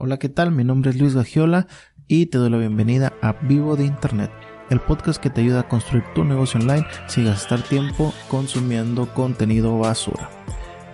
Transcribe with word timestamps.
Hola, 0.00 0.20
¿qué 0.20 0.28
tal? 0.28 0.52
Mi 0.52 0.62
nombre 0.62 0.90
es 0.90 0.96
Luis 0.96 1.16
Gagiola 1.16 1.66
y 2.06 2.26
te 2.26 2.38
doy 2.38 2.50
la 2.50 2.58
bienvenida 2.58 3.14
a 3.20 3.32
Vivo 3.32 3.74
de 3.74 3.84
Internet, 3.84 4.30
el 4.70 4.78
podcast 4.78 5.20
que 5.20 5.28
te 5.28 5.40
ayuda 5.40 5.62
a 5.62 5.68
construir 5.68 6.04
tu 6.14 6.22
negocio 6.22 6.60
online 6.60 6.86
sin 7.08 7.24
gastar 7.24 7.64
tiempo 7.64 8.14
consumiendo 8.28 9.12
contenido 9.12 9.76
basura. 9.76 10.30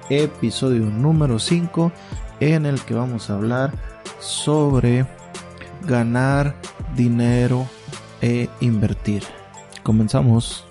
Episodio 0.09 0.87
número 0.87 1.38
5 1.38 1.93
en 2.41 2.65
el 2.65 2.80
que 2.80 2.95
vamos 2.95 3.29
a 3.29 3.34
hablar 3.34 3.74
sobre 4.20 5.05
ganar 5.87 6.57
dinero 6.96 7.68
e 8.23 8.48
invertir. 8.60 9.23
Comenzamos. 9.82 10.66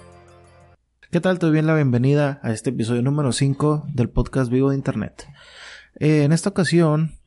¿Qué 1.11 1.22
tal? 1.22 1.38
Te 1.38 1.45
doy 1.45 1.53
bien 1.53 1.67
la 1.67 1.75
bienvenida 1.75 2.39
a 2.41 2.52
este 2.52 2.72
episodio 2.72 3.03
número 3.03 3.31
5 3.31 3.89
del 3.94 4.09
podcast 4.09 4.52
Vivo 4.52 4.72
de 4.72 4.75
Internet. 4.75 5.27
Eh, 6.00 6.23
en 6.23 6.31
esta 6.31 6.50
ocasión 6.50 7.20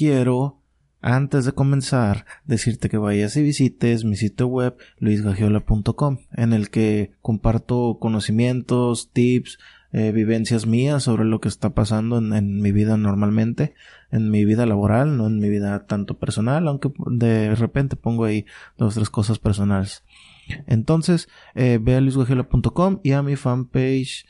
quiero, 0.00 0.62
antes 1.02 1.44
de 1.44 1.52
comenzar, 1.52 2.24
decirte 2.46 2.88
que 2.88 2.96
vayas 2.96 3.36
y 3.36 3.42
visites 3.42 4.06
mi 4.06 4.16
sitio 4.16 4.46
web 4.46 4.78
luisgagiola.com, 4.98 6.20
en 6.32 6.54
el 6.54 6.70
que 6.70 7.12
comparto 7.20 7.98
conocimientos, 8.00 9.10
tips, 9.12 9.58
eh, 9.92 10.10
vivencias 10.12 10.66
mías 10.66 11.02
sobre 11.02 11.26
lo 11.26 11.42
que 11.42 11.48
está 11.48 11.74
pasando 11.74 12.16
en, 12.16 12.62
mi 12.62 12.72
vida 12.72 12.96
normalmente, 12.96 13.74
en 14.10 14.30
mi 14.30 14.46
vida 14.46 14.64
laboral, 14.64 15.18
no 15.18 15.26
en 15.26 15.38
mi 15.38 15.50
vida 15.50 15.84
tanto 15.84 16.16
personal, 16.16 16.66
aunque 16.66 16.90
de 17.10 17.54
repente 17.54 17.96
pongo 17.96 18.24
ahí 18.24 18.46
dos 18.78 18.94
tres 18.94 19.10
cosas 19.10 19.38
personales. 19.38 20.02
Entonces, 20.66 21.28
eh, 21.54 21.78
ve 21.78 21.96
a 21.96 22.00
luisgagiola.com 22.00 23.00
y 23.02 23.12
a 23.12 23.22
mi 23.22 23.36
fanpage 23.36 24.24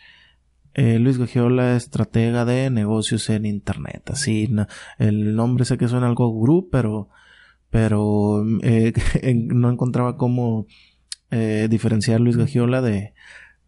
eh, 0.74 0.98
Luis 0.98 1.18
Gagiola, 1.18 1.76
estratega 1.76 2.44
de 2.44 2.70
negocios 2.70 3.28
en 3.30 3.44
Internet. 3.44 4.10
Así, 4.10 4.48
el 4.98 5.34
nombre 5.34 5.64
sé 5.64 5.78
que 5.78 5.88
suena 5.88 6.06
algo 6.06 6.28
gurú, 6.28 6.68
pero, 6.70 7.08
pero 7.70 8.44
eh, 8.62 8.92
no 9.34 9.70
encontraba 9.70 10.16
cómo 10.16 10.66
eh, 11.30 11.68
diferenciar 11.70 12.20
Luis 12.20 12.36
Gagiola 12.36 12.82
de, 12.82 13.14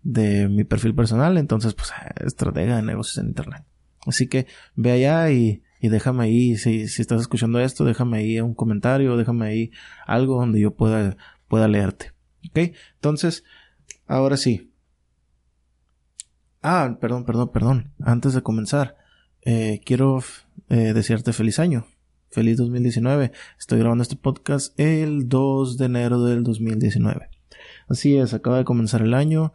de 0.03 0.49
mi 0.49 0.65
perfil 0.65 0.95
personal. 0.95 1.39
Entonces, 1.39 1.75
pues, 1.75 1.93
estratega 2.25 2.77
de 2.77 2.83
negocios 2.83 3.19
en 3.19 3.29
Internet. 3.29 3.65
Así 4.07 4.29
que 4.29 4.47
ve 4.75 4.93
allá 4.93 5.31
y, 5.31 5.63
y 5.81 5.89
déjame 5.89 6.25
ahí, 6.25 6.57
si, 6.57 6.89
si 6.89 7.03
estás 7.03 7.21
escuchando 7.21 7.61
esto, 7.61 7.85
déjame 7.85 8.19
ahí 8.19 8.41
un 8.41 8.55
comentario, 8.55 9.17
déjame 9.17 9.47
ahí 9.47 9.71
algo 10.07 10.37
donde 10.37 10.61
yo 10.61 10.75
pueda, 10.75 11.17
pueda 11.49 11.69
leerte. 11.69 12.13
¿Ok? 12.49 12.75
Entonces, 12.95 13.45
ahora 14.07 14.37
sí, 14.37 14.72
Ah, 16.63 16.97
perdón, 17.01 17.25
perdón, 17.25 17.51
perdón. 17.51 17.93
Antes 18.01 18.35
de 18.35 18.43
comenzar, 18.43 18.97
eh, 19.45 19.81
quiero 19.85 20.23
eh, 20.69 20.93
desearte 20.95 21.33
feliz 21.33 21.59
año. 21.59 21.87
Feliz 22.31 22.57
2019. 22.57 23.33
Estoy 23.59 23.81
grabando 23.81 24.03
este 24.03 24.15
podcast 24.15 24.79
el 24.79 25.29
2 25.29 25.77
de 25.77 25.85
enero 25.87 26.23
del 26.23 26.45
2019. 26.45 27.29
Así 27.89 28.17
es, 28.17 28.33
acaba 28.33 28.59
de 28.59 28.65
comenzar 28.65 29.03
el 29.03 29.13
año. 29.13 29.53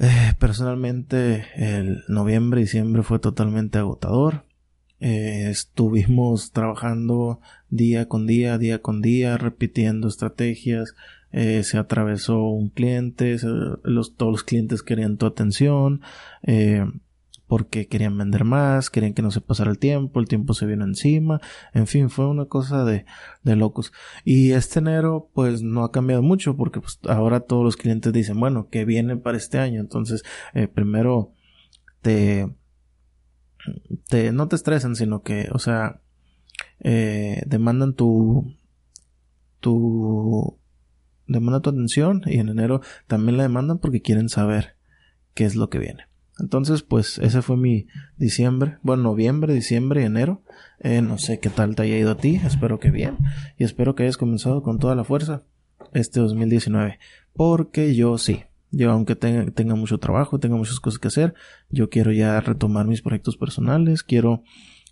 Eh, 0.00 0.32
personalmente, 0.40 1.46
el 1.54 2.02
noviembre, 2.08 2.62
diciembre 2.62 3.04
fue 3.04 3.20
totalmente 3.20 3.78
agotador. 3.78 4.44
estuvimos 4.98 6.50
trabajando 6.50 7.40
día 7.70 8.08
con 8.08 8.26
día, 8.26 8.58
día 8.58 8.82
con 8.82 9.02
día, 9.02 9.36
repitiendo 9.38 10.08
estrategias, 10.08 10.96
eh, 11.32 11.62
se 11.62 11.78
atravesó 11.78 12.42
un 12.42 12.68
cliente, 12.68 13.36
los, 13.82 14.16
todos 14.16 14.32
los 14.32 14.44
clientes 14.44 14.82
querían 14.82 15.16
tu 15.16 15.26
atención, 15.26 16.02
eh, 16.42 16.84
porque 17.46 17.86
querían 17.86 18.16
vender 18.16 18.44
más, 18.44 18.90
querían 18.90 19.14
que 19.14 19.22
no 19.22 19.30
se 19.30 19.40
pasara 19.40 19.70
el 19.70 19.78
tiempo, 19.78 20.20
el 20.20 20.28
tiempo 20.28 20.54
se 20.54 20.66
vino 20.66 20.84
encima, 20.84 21.40
en 21.74 21.86
fin, 21.86 22.10
fue 22.10 22.26
una 22.28 22.46
cosa 22.46 22.84
de, 22.84 23.04
de 23.42 23.56
locos. 23.56 23.92
Y 24.24 24.52
este 24.52 24.78
enero, 24.78 25.30
pues 25.34 25.62
no 25.62 25.84
ha 25.84 25.92
cambiado 25.92 26.22
mucho, 26.22 26.56
porque 26.56 26.80
pues, 26.80 26.98
ahora 27.08 27.40
todos 27.40 27.64
los 27.64 27.76
clientes 27.76 28.12
dicen, 28.12 28.38
bueno, 28.38 28.68
que 28.68 28.84
viene 28.84 29.16
para 29.16 29.36
este 29.36 29.58
año? 29.58 29.80
Entonces, 29.80 30.22
eh, 30.54 30.68
primero 30.68 31.32
te, 32.00 32.50
te, 34.08 34.32
no 34.32 34.48
te 34.48 34.56
estresan, 34.56 34.96
sino 34.96 35.22
que, 35.22 35.48
o 35.52 35.58
sea, 35.58 36.00
demandan 36.80 37.94
tu, 37.94 38.54
tu 39.60 40.58
demanda 41.26 41.60
tu 41.60 41.70
atención 41.70 42.22
y 42.26 42.38
en 42.38 42.48
enero 42.48 42.80
también 43.06 43.36
la 43.36 43.44
demandan 43.44 43.78
porque 43.78 44.02
quieren 44.02 44.28
saber 44.28 44.76
qué 45.34 45.44
es 45.44 45.56
lo 45.56 45.70
que 45.70 45.78
viene. 45.78 46.06
Entonces, 46.38 46.82
pues 46.82 47.18
ese 47.18 47.42
fue 47.42 47.56
mi 47.56 47.86
diciembre, 48.16 48.78
bueno, 48.82 49.02
noviembre, 49.04 49.54
diciembre 49.54 50.04
enero. 50.04 50.42
Eh, 50.80 51.02
no 51.02 51.18
sé 51.18 51.38
qué 51.38 51.50
tal 51.50 51.76
te 51.76 51.82
haya 51.82 51.98
ido 51.98 52.12
a 52.12 52.16
ti, 52.16 52.40
espero 52.44 52.80
que 52.80 52.90
bien 52.90 53.18
y 53.56 53.64
espero 53.64 53.94
que 53.94 54.02
hayas 54.02 54.16
comenzado 54.16 54.62
con 54.62 54.78
toda 54.78 54.94
la 54.94 55.04
fuerza 55.04 55.44
este 55.92 56.20
2019, 56.20 56.98
porque 57.34 57.94
yo 57.94 58.18
sí. 58.18 58.44
Yo, 58.74 58.90
aunque 58.90 59.16
tenga, 59.16 59.50
tenga 59.50 59.74
mucho 59.74 59.98
trabajo, 59.98 60.40
tenga 60.40 60.56
muchas 60.56 60.80
cosas 60.80 60.98
que 60.98 61.08
hacer, 61.08 61.34
yo 61.68 61.90
quiero 61.90 62.10
ya 62.10 62.40
retomar 62.40 62.86
mis 62.86 63.02
proyectos 63.02 63.36
personales, 63.36 64.02
quiero 64.02 64.42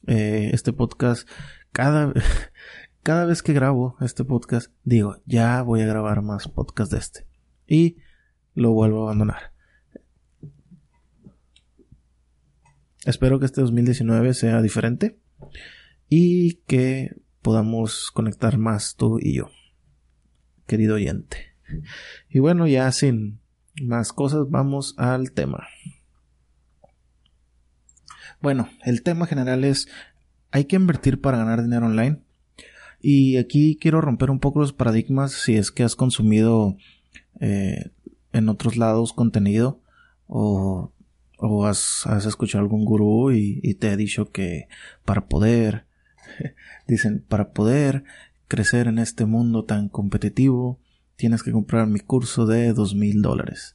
eh, 0.07 0.51
este 0.53 0.75
podcast 0.75 1.27
cada 1.73 2.13
cada 3.03 3.25
vez 3.25 3.43
que 3.43 3.53
grabo 3.53 3.97
este 4.01 4.25
podcast, 4.25 4.73
digo, 4.85 5.23
ya 5.27 5.63
voy 5.63 5.81
a 5.81 5.87
grabar 5.87 6.23
más 6.23 6.49
podcast 6.49 6.93
de 6.93 6.99
este. 6.99 7.27
Y 7.67 7.97
lo 8.55 8.73
vuelvo 8.73 9.01
a 9.01 9.05
abandonar. 9.05 9.53
Espero 13.07 13.39
que 13.39 13.47
este 13.47 13.63
2019 13.63 14.35
sea 14.35 14.61
diferente 14.61 15.19
y 16.09 16.57
que 16.67 17.17
podamos 17.41 18.11
conectar 18.11 18.59
más 18.59 18.97
tú 18.97 19.19
y 19.19 19.37
yo, 19.37 19.49
querido 20.67 20.97
oyente. 20.97 21.55
Y 22.29 22.41
bueno, 22.41 22.67
ya 22.67 22.93
sin 22.93 23.41
más 23.83 24.13
cosas, 24.13 24.51
vamos 24.51 24.95
al 24.99 25.33
tema. 25.33 25.67
Bueno, 28.43 28.69
el 28.85 29.03
tema 29.03 29.27
general 29.27 29.65
es, 29.65 29.89
¿hay 30.51 30.65
que 30.65 30.77
invertir 30.77 31.21
para 31.21 31.39
ganar 31.39 31.63
dinero 31.63 31.87
online? 31.87 32.23
Y 33.01 33.37
aquí 33.39 33.79
quiero 33.81 34.01
romper 34.01 34.31
un 34.31 34.41
poco 34.41 34.61
los 34.61 34.73
paradigmas 34.73 35.33
si 35.33 35.57
es 35.57 35.71
que 35.71 35.83
has 35.83 35.97
consumido 35.97 36.77
eh, 37.41 37.91
en 38.33 38.49
otros 38.49 38.77
lados 38.77 39.13
contenido 39.13 39.81
o, 40.27 40.93
o 41.39 41.67
has, 41.67 42.07
has, 42.07 42.27
escuchado 42.27 42.63
algún 42.63 42.85
gurú 42.85 43.33
y, 43.33 43.61
y, 43.63 43.75
te 43.75 43.89
ha 43.89 43.97
dicho 43.97 44.31
que 44.31 44.69
para 45.05 45.27
poder, 45.27 45.87
dicen, 46.87 47.25
para 47.27 47.53
poder 47.53 48.05
crecer 48.47 48.87
en 48.87 48.99
este 48.99 49.25
mundo 49.25 49.65
tan 49.65 49.89
competitivo, 49.89 50.79
tienes 51.17 51.43
que 51.43 51.53
comprar 51.53 51.87
mi 51.87 52.01
curso 52.01 52.47
de 52.47 52.73
dos 52.73 52.95
mil 52.95 53.23
dólares. 53.23 53.75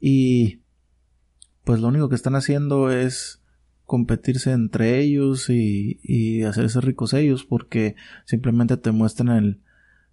Y 0.00 0.60
pues 1.64 1.80
lo 1.80 1.88
único 1.88 2.08
que 2.08 2.14
están 2.14 2.34
haciendo 2.34 2.90
es 2.90 3.40
competirse 3.94 4.50
entre 4.50 4.98
ellos 4.98 5.48
y, 5.50 6.00
y 6.02 6.42
hacerse 6.42 6.80
ricos 6.80 7.14
ellos 7.14 7.44
porque 7.44 7.94
simplemente 8.24 8.76
te 8.76 8.90
muestran 8.90 9.28
el, 9.28 9.60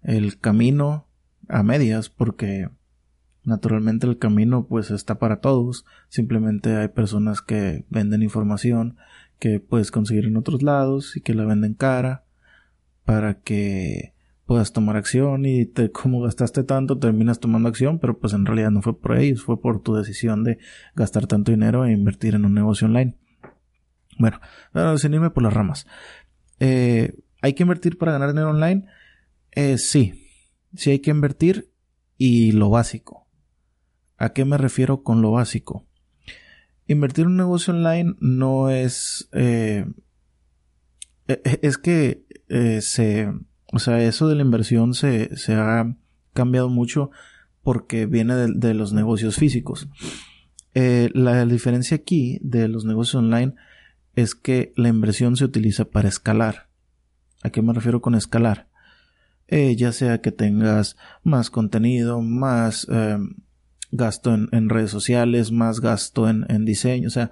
el 0.04 0.38
camino 0.38 1.08
a 1.48 1.64
medias 1.64 2.08
porque 2.08 2.68
naturalmente 3.42 4.06
el 4.06 4.18
camino 4.18 4.68
pues 4.68 4.92
está 4.92 5.18
para 5.18 5.40
todos. 5.40 5.84
Simplemente 6.08 6.76
hay 6.76 6.86
personas 6.86 7.42
que 7.42 7.84
venden 7.90 8.22
información 8.22 8.98
que 9.40 9.58
puedes 9.58 9.90
conseguir 9.90 10.26
en 10.26 10.36
otros 10.36 10.62
lados 10.62 11.16
y 11.16 11.20
que 11.20 11.34
la 11.34 11.44
venden 11.44 11.74
cara 11.74 12.22
para 13.04 13.40
que 13.40 14.14
puedas 14.46 14.72
tomar 14.72 14.96
acción 14.96 15.44
y 15.44 15.66
te, 15.66 15.90
como 16.00 16.20
gastaste 16.20 16.62
tanto 16.62 17.00
terminas 17.00 17.40
tomando 17.40 17.68
acción 17.68 17.98
pero 17.98 18.16
pues 18.16 18.32
en 18.32 18.46
realidad 18.46 18.70
no 18.70 18.80
fue 18.80 18.96
por 18.96 19.18
ellos 19.18 19.42
fue 19.42 19.60
por 19.60 19.82
tu 19.82 19.94
decisión 19.94 20.44
de 20.44 20.58
gastar 20.94 21.26
tanto 21.26 21.50
dinero 21.50 21.84
e 21.84 21.92
invertir 21.92 22.36
en 22.36 22.44
un 22.44 22.54
negocio 22.54 22.86
online 22.86 23.16
bueno, 24.72 24.98
sin 24.98 25.14
irme 25.14 25.30
por 25.30 25.42
las 25.42 25.52
ramas. 25.52 25.86
Eh, 26.64 27.18
¿Hay 27.40 27.54
que 27.54 27.64
invertir 27.64 27.98
para 27.98 28.12
ganar 28.12 28.28
dinero 28.28 28.50
online? 28.50 28.86
Eh, 29.50 29.78
sí, 29.78 30.28
sí 30.76 30.90
hay 30.90 31.00
que 31.00 31.10
invertir 31.10 31.72
y 32.16 32.52
lo 32.52 32.70
básico. 32.70 33.26
¿A 34.16 34.32
qué 34.32 34.44
me 34.44 34.58
refiero 34.58 35.02
con 35.02 35.22
lo 35.22 35.32
básico? 35.32 35.84
Invertir 36.86 37.24
en 37.24 37.32
un 37.32 37.36
negocio 37.36 37.74
online 37.74 38.14
no 38.20 38.70
es... 38.70 39.28
Eh, 39.32 39.86
e, 41.26 41.40
e, 41.44 41.58
es 41.62 41.78
que 41.78 42.24
se, 42.80 43.28
O 43.72 43.80
sea, 43.80 44.00
eso 44.00 44.28
de 44.28 44.36
la 44.36 44.42
inversión 44.42 44.94
se, 44.94 45.36
se 45.36 45.54
ha 45.54 45.96
cambiado 46.34 46.68
mucho 46.68 47.10
porque 47.64 48.06
viene 48.06 48.36
de, 48.36 48.74
los 48.74 48.92
negocios 48.92 49.34
físicos. 49.34 49.88
La 50.74 51.44
diferencia 51.44 51.96
aquí 51.96 52.38
de 52.40 52.68
los 52.68 52.84
negocios 52.84 53.16
online 53.16 53.54
es 54.14 54.34
que 54.34 54.72
la 54.76 54.88
inversión 54.88 55.36
se 55.36 55.44
utiliza 55.44 55.86
para 55.86 56.08
escalar. 56.08 56.68
¿A 57.42 57.50
qué 57.50 57.62
me 57.62 57.72
refiero 57.72 58.00
con 58.00 58.14
escalar? 58.14 58.68
Eh, 59.48 59.76
ya 59.76 59.92
sea 59.92 60.20
que 60.20 60.32
tengas 60.32 60.96
más 61.22 61.50
contenido, 61.50 62.22
más 62.22 62.86
eh, 62.90 63.18
gasto 63.90 64.34
en, 64.34 64.68
redes 64.68 64.90
sociales, 64.90 65.52
más 65.52 65.80
gasto 65.80 66.28
en, 66.28 66.64
diseño, 66.64 67.08
o 67.08 67.10
sea, 67.10 67.30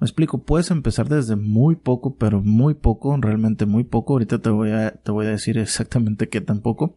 me 0.00 0.06
explico, 0.06 0.42
puedes 0.42 0.72
empezar 0.72 1.08
desde 1.08 1.36
muy 1.36 1.76
poco, 1.76 2.16
pero 2.16 2.42
muy 2.42 2.74
poco, 2.74 3.16
realmente 3.20 3.66
muy 3.66 3.84
poco, 3.84 4.14
ahorita 4.14 4.40
te 4.40 4.50
voy 4.50 4.70
a, 4.70 4.90
te 4.90 5.12
voy 5.12 5.26
a 5.26 5.30
decir 5.30 5.56
exactamente 5.56 6.28
qué 6.28 6.40
tan 6.40 6.60
poco, 6.60 6.96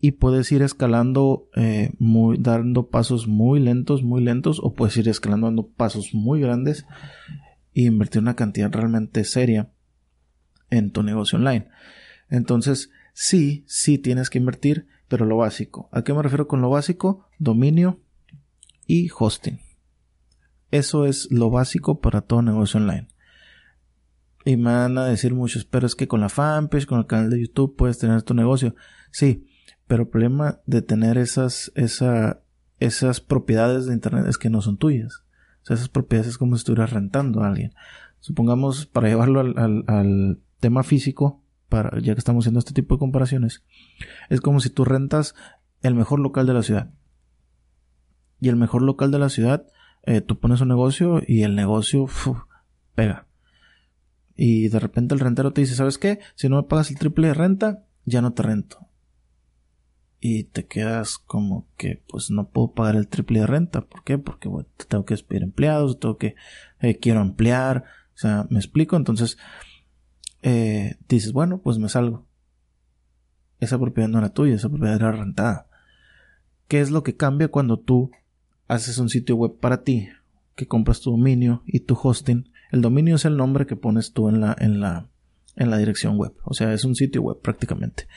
y 0.00 0.12
puedes 0.12 0.50
ir 0.50 0.62
escalando, 0.62 1.48
eh, 1.54 1.92
dando 2.38 2.88
pasos 2.88 3.28
muy 3.28 3.60
lentos, 3.60 4.02
muy 4.02 4.24
lentos, 4.24 4.58
o 4.60 4.74
puedes 4.74 4.96
ir 4.96 5.08
escalando 5.08 5.46
dando 5.46 5.68
pasos 5.68 6.12
muy 6.12 6.40
grandes 6.40 6.84
e 7.82 7.86
invertir 7.86 8.22
una 8.22 8.36
cantidad 8.36 8.72
realmente 8.72 9.22
seria 9.24 9.70
en 10.70 10.90
tu 10.90 11.02
negocio 11.02 11.38
online. 11.38 11.68
Entonces, 12.30 12.90
sí, 13.12 13.64
sí 13.68 13.98
tienes 13.98 14.30
que 14.30 14.38
invertir, 14.38 14.88
pero 15.08 15.26
lo 15.26 15.36
básico. 15.36 15.88
¿A 15.92 16.02
qué 16.02 16.14
me 16.14 16.22
refiero 16.22 16.48
con 16.48 16.62
lo 16.62 16.70
básico? 16.70 17.28
Dominio 17.38 18.00
y 18.86 19.10
hosting. 19.16 19.60
Eso 20.70 21.04
es 21.04 21.30
lo 21.30 21.50
básico 21.50 22.00
para 22.00 22.22
todo 22.22 22.40
negocio 22.40 22.80
online. 22.80 23.08
Y 24.46 24.56
me 24.56 24.72
van 24.72 24.96
a 24.96 25.04
decir 25.04 25.34
muchos, 25.34 25.64
pero 25.66 25.86
es 25.86 25.94
que 25.94 26.08
con 26.08 26.20
la 26.20 26.28
fanpage, 26.30 26.86
con 26.86 26.98
el 26.98 27.06
canal 27.06 27.30
de 27.30 27.40
YouTube 27.40 27.76
puedes 27.76 27.98
tener 27.98 28.22
tu 28.22 28.32
negocio. 28.32 28.74
Sí, 29.10 29.46
pero 29.86 30.04
el 30.04 30.08
problema 30.08 30.60
de 30.64 30.80
tener 30.80 31.18
esas, 31.18 31.72
esa, 31.74 32.40
esas 32.78 33.20
propiedades 33.20 33.84
de 33.86 33.92
Internet 33.92 34.26
es 34.28 34.38
que 34.38 34.48
no 34.48 34.62
son 34.62 34.78
tuyas. 34.78 35.25
O 35.66 35.68
sea, 35.68 35.74
esas 35.74 35.88
propiedades 35.88 36.28
es 36.30 36.38
como 36.38 36.54
si 36.54 36.60
estuvieras 36.60 36.92
rentando 36.92 37.42
a 37.42 37.48
alguien. 37.48 37.74
Supongamos, 38.20 38.86
para 38.86 39.08
llevarlo 39.08 39.40
al, 39.40 40.38
tema 40.60 40.84
físico, 40.84 41.42
para, 41.68 41.98
ya 42.00 42.14
que 42.14 42.20
estamos 42.20 42.44
haciendo 42.44 42.60
este 42.60 42.72
tipo 42.72 42.94
de 42.94 43.00
comparaciones, 43.00 43.64
es 44.30 44.40
como 44.40 44.60
si 44.60 44.70
tú 44.70 44.84
rentas 44.84 45.34
el 45.82 45.96
mejor 45.96 46.20
local 46.20 46.46
de 46.46 46.54
la 46.54 46.62
ciudad. 46.62 46.90
Y 48.40 48.48
el 48.48 48.54
mejor 48.54 48.82
local 48.82 49.10
de 49.10 49.18
la 49.18 49.28
ciudad, 49.28 49.66
eh, 50.04 50.20
tú 50.20 50.38
pones 50.38 50.60
un 50.60 50.68
negocio 50.68 51.20
y 51.26 51.42
el 51.42 51.56
negocio 51.56 52.06
pega. 52.94 53.26
Y 54.36 54.68
de 54.68 54.78
repente 54.78 55.14
el 55.14 55.20
rentero 55.20 55.52
te 55.52 55.62
dice, 55.62 55.74
¿sabes 55.74 55.98
qué? 55.98 56.20
Si 56.36 56.48
no 56.48 56.58
me 56.58 56.62
pagas 56.62 56.92
el 56.92 56.98
triple 56.98 57.26
de 57.26 57.34
renta, 57.34 57.82
ya 58.04 58.22
no 58.22 58.34
te 58.34 58.44
rento. 58.44 58.85
Y 60.20 60.44
te 60.44 60.66
quedas 60.66 61.18
como 61.18 61.66
que, 61.76 62.02
pues 62.08 62.30
no 62.30 62.48
puedo 62.48 62.72
pagar 62.72 62.96
el 62.96 63.08
triple 63.08 63.40
de 63.40 63.46
renta. 63.46 63.82
¿Por 63.82 64.02
qué? 64.02 64.18
Porque 64.18 64.48
tengo 64.88 65.04
que 65.04 65.14
despedir 65.14 65.42
empleados, 65.42 66.00
tengo 66.00 66.16
que, 66.16 66.34
eh, 66.80 66.98
quiero 66.98 67.20
ampliar. 67.20 67.84
O 68.14 68.18
sea, 68.18 68.46
me 68.48 68.58
explico. 68.58 68.96
Entonces, 68.96 69.36
eh, 70.42 70.96
dices, 71.08 71.32
bueno, 71.32 71.58
pues 71.58 71.78
me 71.78 71.88
salgo. 71.88 72.26
Esa 73.60 73.78
propiedad 73.78 74.08
no 74.08 74.18
era 74.18 74.32
tuya, 74.32 74.54
esa 74.54 74.68
propiedad 74.68 74.96
era 74.96 75.12
rentada. 75.12 75.68
¿Qué 76.68 76.80
es 76.80 76.90
lo 76.90 77.02
que 77.02 77.16
cambia 77.16 77.48
cuando 77.48 77.78
tú 77.78 78.10
haces 78.68 78.98
un 78.98 79.08
sitio 79.08 79.36
web 79.36 79.58
para 79.58 79.82
ti? 79.82 80.08
Que 80.54 80.66
compras 80.66 81.00
tu 81.00 81.10
dominio 81.10 81.62
y 81.66 81.80
tu 81.80 81.98
hosting. 82.00 82.50
El 82.72 82.80
dominio 82.80 83.16
es 83.16 83.24
el 83.24 83.36
nombre 83.36 83.66
que 83.66 83.76
pones 83.76 84.12
tú 84.12 84.28
en 84.28 84.40
la, 84.40 84.56
en 84.58 84.80
la, 84.80 85.08
en 85.54 85.70
la 85.70 85.78
dirección 85.78 86.16
web. 86.16 86.32
O 86.44 86.54
sea, 86.54 86.72
es 86.72 86.84
un 86.84 86.94
sitio 86.94 87.22
web 87.22 87.40
prácticamente. 87.40 88.08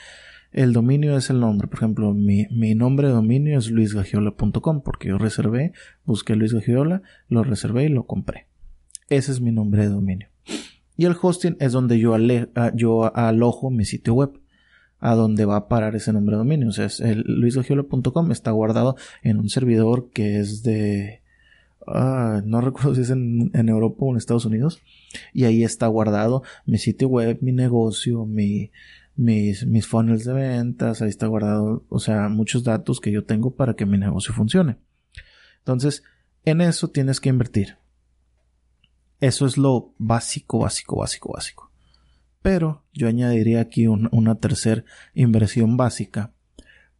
El 0.51 0.73
dominio 0.73 1.15
es 1.15 1.29
el 1.29 1.39
nombre. 1.39 1.67
Por 1.67 1.77
ejemplo, 1.77 2.13
mi, 2.13 2.47
mi 2.51 2.73
nombre 2.73 3.07
de 3.07 3.13
dominio 3.13 3.57
es 3.57 3.69
luisgagiola.com 3.69 4.81
porque 4.81 5.09
yo 5.09 5.17
reservé, 5.17 5.73
busqué 6.05 6.35
Luis 6.35 6.53
Gagiola, 6.53 7.03
lo 7.27 7.43
reservé 7.43 7.85
y 7.85 7.89
lo 7.89 8.05
compré. 8.07 8.47
Ese 9.09 9.31
es 9.31 9.41
mi 9.41 9.51
nombre 9.51 9.83
de 9.83 9.89
dominio. 9.89 10.27
Y 10.97 11.05
el 11.05 11.15
hosting 11.19 11.55
es 11.59 11.71
donde 11.71 11.99
yo, 11.99 12.15
ah, 12.55 12.71
yo 12.75 13.15
alojo 13.15 13.69
mi 13.69 13.85
sitio 13.85 14.13
web. 14.13 14.31
A 15.01 15.15
donde 15.15 15.45
va 15.45 15.55
a 15.55 15.67
parar 15.69 15.95
ese 15.95 16.11
nombre 16.11 16.35
de 16.35 16.39
dominio. 16.39 16.67
O 16.67 16.71
sea, 16.73 16.89
el 17.09 17.23
luisgagiola.com 17.25 18.31
está 18.33 18.51
guardado 18.51 18.97
en 19.23 19.37
un 19.37 19.47
servidor 19.47 20.09
que 20.11 20.39
es 20.39 20.61
de... 20.61 21.21
Ah, 21.87 22.41
no 22.43 22.59
recuerdo 22.59 22.95
si 22.95 23.01
es 23.01 23.09
en, 23.09 23.49
Europa 23.53 23.97
o 24.01 24.11
en 24.11 24.17
Estados 24.17 24.43
Unidos. 24.43 24.81
Y 25.33 25.45
ahí 25.45 25.63
está 25.63 25.87
guardado 25.87 26.43
mi 26.65 26.79
sitio 26.79 27.07
web, 27.07 27.37
mi 27.39 27.53
negocio, 27.53 28.25
mi, 28.25 28.71
mis, 29.19 29.65
mis 29.65 29.85
funnels 29.85 30.23
de 30.23 30.33
ventas. 30.33 31.01
Ahí 31.01 31.09
está 31.09 31.27
guardado, 31.27 31.85
o 31.89 31.99
sea, 31.99 32.29
muchos 32.29 32.63
datos 32.63 32.99
que 32.99 33.11
yo 33.11 33.25
tengo 33.25 33.55
para 33.55 33.75
que 33.75 33.85
mi 33.85 33.97
negocio 33.97 34.33
funcione. 34.33 34.77
Entonces, 35.59 36.03
en 36.45 36.61
eso 36.61 36.89
tienes 36.89 37.19
que 37.19 37.29
invertir. 37.29 37.77
Eso 39.19 39.45
es 39.45 39.57
lo 39.57 39.93
básico, 39.97 40.59
básico, 40.59 40.99
básico, 40.99 41.33
básico. 41.33 41.71
Pero 42.41 42.85
yo 42.93 43.09
añadiría 43.09 43.59
aquí 43.59 43.87
una 43.87 44.35
tercera 44.35 44.85
inversión 45.13 45.75
básica 45.75 46.33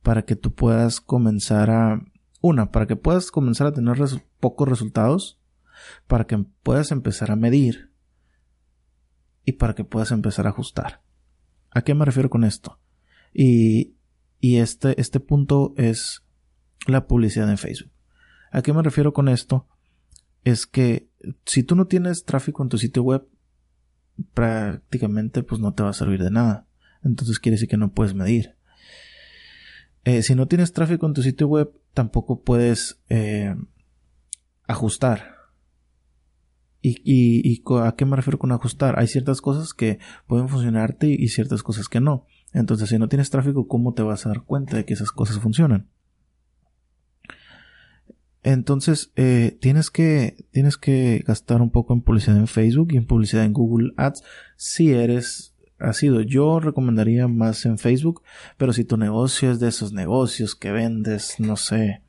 para 0.03 0.23
que 0.23 0.35
tú 0.35 0.53
puedas 0.53 0.99
comenzar 0.99 1.71
a... 1.71 2.03
Una, 2.41 2.71
para 2.71 2.87
que 2.87 2.95
puedas 2.95 3.31
comenzar 3.31 3.67
a 3.67 3.73
tener 3.73 3.97
pocos 4.39 4.67
resultados, 4.67 5.39
para 6.07 6.25
que 6.25 6.37
puedas 6.63 6.91
empezar 6.91 7.31
a 7.31 7.35
medir 7.37 7.91
y 9.45 9.53
para 9.53 9.75
que 9.75 9.85
puedas 9.85 10.11
empezar 10.11 10.47
a 10.47 10.49
ajustar. 10.49 11.01
¿A 11.71 11.81
qué 11.81 11.93
me 11.93 12.05
refiero 12.05 12.29
con 12.29 12.43
esto? 12.43 12.79
Y, 13.33 13.95
y 14.39 14.57
este, 14.57 14.99
este 14.99 15.19
punto 15.19 15.73
es 15.77 16.23
la 16.87 17.07
publicidad 17.07 17.49
en 17.49 17.57
Facebook. 17.57 17.91
¿A 18.51 18.61
qué 18.61 18.73
me 18.73 18.81
refiero 18.81 19.13
con 19.13 19.27
esto? 19.29 19.67
Es 20.43 20.65
que 20.65 21.09
si 21.45 21.63
tú 21.63 21.75
no 21.75 21.87
tienes 21.87 22.25
tráfico 22.25 22.63
en 22.63 22.69
tu 22.69 22.77
sitio 22.77 23.03
web, 23.03 23.27
prácticamente 24.33 25.43
pues 25.43 25.61
no 25.61 25.73
te 25.73 25.83
va 25.83 25.89
a 25.89 25.93
servir 25.93 26.23
de 26.23 26.31
nada. 26.31 26.67
Entonces 27.03 27.39
quiere 27.39 27.55
decir 27.55 27.69
que 27.69 27.77
no 27.77 27.93
puedes 27.93 28.13
medir. 28.13 28.55
Eh, 30.05 30.23
si 30.23 30.35
no 30.35 30.47
tienes 30.47 30.73
tráfico 30.73 31.05
en 31.05 31.13
tu 31.13 31.21
sitio 31.21 31.47
web, 31.47 31.71
tampoco 31.93 32.41
puedes 32.41 33.01
eh, 33.09 33.55
ajustar. 34.67 35.38
Y, 36.81 37.01
y, 37.03 37.63
a 37.83 37.95
qué 37.95 38.05
me 38.05 38.15
refiero 38.15 38.39
con 38.39 38.51
ajustar? 38.51 38.97
Hay 38.99 39.07
ciertas 39.07 39.41
cosas 39.41 39.73
que 39.73 39.99
pueden 40.27 40.47
funcionarte 40.47 41.07
y 41.09 41.27
ciertas 41.27 41.61
cosas 41.61 41.89
que 41.89 41.99
no. 41.99 42.25
Entonces, 42.53 42.89
si 42.89 42.97
no 42.97 43.09
tienes 43.09 43.29
tráfico, 43.29 43.67
¿cómo 43.67 43.93
te 43.93 44.01
vas 44.01 44.25
a 44.25 44.29
dar 44.29 44.43
cuenta 44.43 44.77
de 44.77 44.85
que 44.85 44.93
esas 44.93 45.11
cosas 45.11 45.39
funcionan? 45.39 45.89
Entonces, 48.43 49.11
eh, 49.17 49.57
tienes 49.59 49.91
que, 49.91 50.45
tienes 50.51 50.77
que 50.77 51.23
gastar 51.27 51.61
un 51.61 51.69
poco 51.69 51.93
en 51.93 52.01
publicidad 52.01 52.37
en 52.37 52.47
Facebook 52.47 52.93
y 52.93 52.97
en 52.97 53.05
publicidad 53.05 53.43
en 53.43 53.53
Google 53.53 53.91
Ads 53.97 54.23
si 54.55 54.91
eres 54.93 55.55
ha 55.79 55.93
sido. 55.93 56.21
Yo 56.21 56.59
recomendaría 56.59 57.27
más 57.27 57.65
en 57.65 57.77
Facebook, 57.77 58.23
pero 58.57 58.73
si 58.73 58.85
tu 58.85 58.97
negocio 58.97 59.51
es 59.51 59.59
de 59.59 59.69
esos 59.69 59.93
negocios 59.93 60.55
que 60.55 60.71
vendes, 60.71 61.35
no 61.39 61.55
sé, 61.57 62.01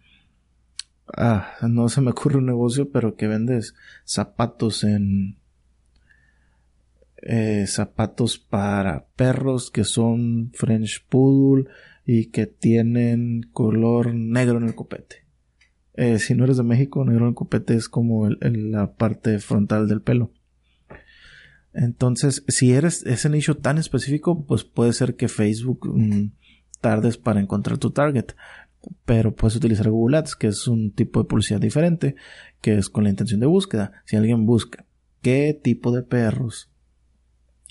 ah, 1.17 1.53
no 1.69 1.89
se 1.89 2.01
me 2.01 2.11
ocurre 2.11 2.39
un 2.39 2.47
negocio, 2.47 2.91
pero 2.91 3.17
que 3.17 3.27
vendes 3.27 3.75
zapatos 4.05 4.85
en, 4.85 5.37
eh, 7.23 7.67
zapatos 7.67 8.39
para 8.39 9.05
perros 9.15 9.71
que 9.71 9.85
son 9.85 10.53
French 10.55 11.05
Poodle 11.09 11.69
y 12.07 12.27
que 12.27 12.47
tienen 12.47 13.43
color 13.53 14.15
negro 14.15 14.57
en 14.57 14.65
el 14.65 14.75
copete. 14.75 15.27
Eh, 15.95 16.19
si 16.19 16.35
no 16.35 16.45
eres 16.45 16.57
de 16.57 16.63
México, 16.63 17.05
negro 17.05 17.29
en 17.29 17.35
copete 17.35 17.75
es 17.75 17.91
como 17.91 18.29
la 18.31 18.93
parte 18.95 19.39
frontal 19.39 19.87
del 19.87 20.01
pelo. 20.01 20.31
Entonces, 21.75 22.43
si 22.49 22.73
eres 22.73 23.05
ese 23.05 23.29
nicho 23.29 23.59
tan 23.59 23.77
específico, 23.77 24.45
pues 24.47 24.65
puede 24.65 24.93
ser 24.95 25.17
que 25.17 25.29
Facebook 25.29 25.89
mm, 25.95 26.33
tardes 26.81 27.19
para 27.19 27.41
encontrar 27.41 27.77
tu 27.77 27.91
target. 27.91 28.33
Pero 29.05 29.35
puedes 29.35 29.57
utilizar 29.57 29.91
Google 29.91 30.19
Ads, 30.19 30.37
que 30.37 30.47
es 30.49 30.67
un 30.67 30.93
tipo 30.93 31.21
de 31.21 31.29
publicidad 31.29 31.61
diferente, 31.61 32.17
que 32.61 32.79
es 32.79 32.89
con 32.89 33.05
la 33.05 33.11
intención 33.11 33.41
de 33.41 33.47
búsqueda. 33.47 33.93
Si 34.05 34.17
alguien 34.17 34.47
busca 34.47 34.87
qué 35.23 35.59
tipo 35.61 35.93
de 35.93 36.03
perros, 36.03 36.71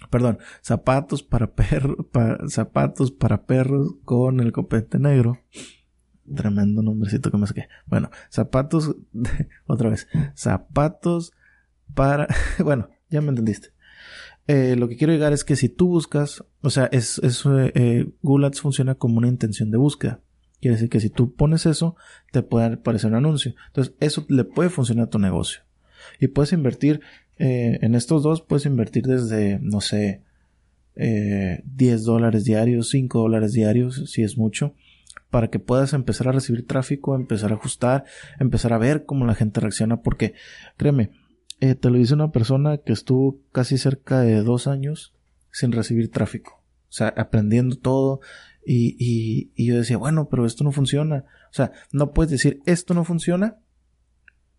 perdón, 0.10 0.40
zapatos 0.62 1.24
para 1.24 1.54
perros, 1.54 1.98
zapatos 2.48 3.12
para 3.12 3.46
perros 3.46 3.96
con 4.06 4.40
el 4.40 4.52
copete 4.52 5.00
negro, 5.00 5.40
Tremendo 6.36 6.84
nombrecito 6.84 7.32
que 7.32 7.38
me 7.38 7.48
saqué. 7.48 7.70
Bueno, 7.88 8.12
zapatos, 8.30 8.96
otra 9.66 9.90
vez, 9.90 10.08
zapatos 10.36 11.34
para, 11.94 12.28
bueno, 12.64 12.90
ya 13.10 13.22
me 13.22 13.30
entendiste. 13.30 13.70
Eh, 14.48 14.76
lo 14.76 14.88
que 14.88 14.96
quiero 14.96 15.14
llegar 15.14 15.34
es 15.34 15.44
que 15.44 15.56
si 15.56 15.70
tú 15.70 15.88
buscas, 15.88 16.44
o 16.62 16.70
sea, 16.70 16.86
es, 16.92 17.20
eh, 17.24 18.12
Google 18.22 18.48
Ads 18.48 18.62
funciona 18.62 18.96
como 18.96 19.18
una 19.18 19.28
intención 19.28 19.72
de 19.72 19.78
búsqueda. 19.78 20.22
Quiere 20.62 20.76
decir 20.76 20.90
que 20.90 21.00
si 21.00 21.10
tú 21.10 21.34
pones 21.34 21.66
eso, 21.66 21.96
te 22.32 22.44
puede 22.44 22.74
aparecer 22.74 23.12
un 23.12 23.18
anuncio. 23.18 23.56
Entonces, 23.68 23.94
eso 24.00 24.26
le 24.30 24.44
puede 24.44 24.70
funcionar 24.70 25.06
a 25.06 25.10
tu 25.10 25.20
negocio. 25.20 25.62
Y 26.20 26.28
puedes 26.28 26.54
invertir, 26.54 27.02
eh, 27.38 27.80
en 27.82 27.96
estos 27.96 28.24
dos 28.24 28.42
puedes 28.42 28.66
invertir 28.66 29.06
desde, 29.06 29.60
no 29.60 29.82
sé, 29.82 30.22
eh, 30.96 31.64
10 31.66 32.04
dólares 32.04 32.44
diarios, 32.44 32.90
5 32.90 33.20
dólares 33.20 33.54
diarios, 33.54 34.10
si 34.12 34.24
es 34.24 34.38
mucho, 34.38 34.76
para 35.30 35.50
que 35.50 35.60
puedas 35.60 35.94
empezar 35.94 36.28
a 36.28 36.34
recibir 36.34 36.68
tráfico, 36.68 37.16
empezar 37.16 37.52
a 37.52 37.56
ajustar, 37.56 38.04
empezar 38.40 38.74
a 38.74 38.78
ver 38.78 39.06
cómo 39.06 39.26
la 39.26 39.36
gente 39.36 39.60
reacciona, 39.60 40.02
porque 40.02 40.34
créeme, 40.76 41.12
eh, 41.62 41.76
te 41.76 41.90
lo 41.90 41.98
dice 41.98 42.14
una 42.14 42.32
persona 42.32 42.80
que 42.80 42.94
estuvo 42.94 43.40
casi 43.52 43.78
cerca 43.78 44.22
de 44.22 44.42
dos 44.42 44.68
años 44.68 45.14
sin 45.52 45.72
recibir 45.72 46.12
tráfico, 46.12 46.62
o 46.90 46.92
sea, 46.92 47.10
aprendiendo 47.10 47.78
todo, 47.78 48.22
y, 48.66 48.96
y, 49.00 49.52
y 49.56 49.68
yo 49.68 49.78
decía, 49.78 49.98
bueno, 49.98 50.30
pero 50.30 50.46
esto 50.46 50.64
no 50.64 50.72
funciona, 50.72 51.26
o 51.50 51.54
sea, 51.54 51.72
no 51.92 52.12
puedes 52.14 52.32
decir 52.32 52.62
esto 52.66 52.94
no 52.94 53.04
funciona 53.04 53.58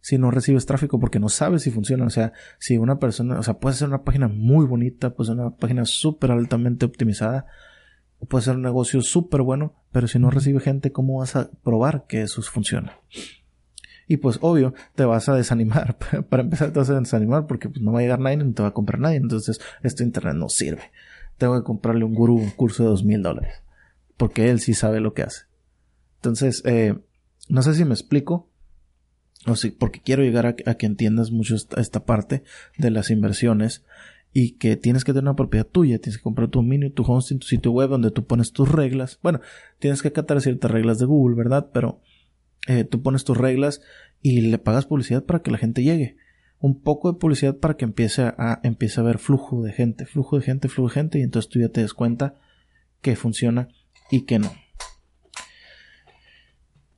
si 0.00 0.18
no 0.18 0.30
recibes 0.30 0.66
tráfico 0.66 0.98
porque 0.98 1.20
no 1.20 1.28
sabes 1.28 1.62
si 1.62 1.70
funciona. 1.70 2.06
O 2.06 2.10
sea, 2.10 2.32
si 2.58 2.78
una 2.78 2.98
persona, 2.98 3.38
o 3.38 3.42
sea, 3.42 3.58
puede 3.58 3.76
ser 3.76 3.88
una 3.88 4.02
página 4.02 4.28
muy 4.28 4.66
bonita, 4.66 5.10
puede 5.14 5.28
ser 5.28 5.36
una 5.36 5.56
página 5.56 5.84
súper 5.84 6.30
altamente 6.30 6.86
optimizada, 6.86 7.46
o 8.18 8.26
puede 8.26 8.44
ser 8.44 8.56
un 8.56 8.62
negocio 8.62 9.02
súper 9.02 9.42
bueno, 9.42 9.74
pero 9.92 10.08
si 10.08 10.18
no 10.18 10.30
recibe 10.30 10.60
gente, 10.60 10.92
¿cómo 10.92 11.18
vas 11.18 11.36
a 11.36 11.50
probar 11.62 12.06
que 12.06 12.22
eso 12.22 12.42
funciona? 12.42 12.98
Y 14.06 14.16
pues 14.16 14.38
obvio, 14.40 14.74
te 14.96 15.04
vas 15.04 15.28
a 15.28 15.34
desanimar. 15.34 15.96
Para 16.28 16.42
empezar, 16.42 16.72
te 16.72 16.80
vas 16.80 16.90
a 16.90 16.98
desanimar 16.98 17.46
porque 17.46 17.68
pues, 17.68 17.80
no 17.80 17.92
va 17.92 18.00
a 18.00 18.02
llegar 18.02 18.18
nadie 18.18 18.38
ni 18.38 18.52
te 18.52 18.62
va 18.62 18.68
a 18.68 18.74
comprar 18.74 18.98
nadie. 18.98 19.18
Entonces, 19.18 19.60
este 19.84 20.02
internet 20.02 20.34
no 20.34 20.48
sirve. 20.48 20.90
Tengo 21.38 21.56
que 21.56 21.64
comprarle 21.64 22.04
un 22.04 22.14
gurú 22.14 22.36
un 22.36 22.50
curso 22.50 22.82
de 22.82 22.88
dos 22.88 23.04
mil 23.04 23.22
dólares. 23.22 23.62
Porque 24.20 24.50
él 24.50 24.60
sí 24.60 24.74
sabe 24.74 25.00
lo 25.00 25.14
que 25.14 25.22
hace. 25.22 25.44
Entonces, 26.16 26.62
eh, 26.66 26.94
no 27.48 27.62
sé 27.62 27.74
si 27.74 27.86
me 27.86 27.94
explico, 27.94 28.50
o 29.46 29.56
sí, 29.56 29.70
porque 29.70 30.02
quiero 30.02 30.22
llegar 30.22 30.44
a, 30.44 30.52
que 30.52 30.84
entiendas 30.84 31.30
mucho 31.30 31.54
esta, 31.54 32.04
parte 32.04 32.42
de 32.76 32.90
las 32.90 33.10
inversiones 33.10 33.82
y 34.34 34.58
que 34.58 34.76
tienes 34.76 35.04
que 35.04 35.12
tener 35.12 35.22
una 35.22 35.36
propiedad 35.36 35.66
tuya, 35.66 35.98
tienes 35.98 36.18
que 36.18 36.22
comprar 36.22 36.50
tu 36.50 36.58
dominio, 36.58 36.92
tu 36.92 37.02
hosting, 37.02 37.38
tu 37.38 37.46
sitio 37.46 37.72
web 37.72 37.88
donde 37.88 38.10
tú 38.10 38.26
pones 38.26 38.52
tus 38.52 38.70
reglas. 38.70 39.18
Bueno, 39.22 39.40
tienes 39.78 40.02
que 40.02 40.08
acatar 40.08 40.38
ciertas 40.42 40.70
reglas 40.70 40.98
de 40.98 41.06
Google, 41.06 41.34
¿verdad? 41.34 41.70
Pero 41.72 42.02
eh, 42.68 42.84
tú 42.84 43.00
pones 43.00 43.24
tus 43.24 43.38
reglas 43.38 43.80
y 44.20 44.42
le 44.42 44.58
pagas 44.58 44.84
publicidad 44.84 45.24
para 45.24 45.40
que 45.40 45.50
la 45.50 45.56
gente 45.56 45.82
llegue. 45.82 46.18
Un 46.58 46.78
poco 46.78 47.10
de 47.10 47.18
publicidad 47.18 47.56
para 47.56 47.78
que 47.78 47.86
empiece 47.86 48.20
a, 48.20 48.60
empiece 48.64 49.00
a 49.00 49.02
haber 49.02 49.16
flujo 49.16 49.62
de 49.62 49.72
gente, 49.72 50.04
flujo 50.04 50.36
de 50.36 50.42
gente, 50.42 50.68
flujo 50.68 50.88
de 50.90 50.94
gente 50.94 51.18
y 51.18 51.22
entonces 51.22 51.48
tú 51.48 51.58
ya 51.58 51.70
te 51.70 51.80
des 51.80 51.94
cuenta 51.94 52.38
que 53.00 53.16
funciona 53.16 53.68
y 54.10 54.22
que 54.22 54.38
no. 54.38 54.52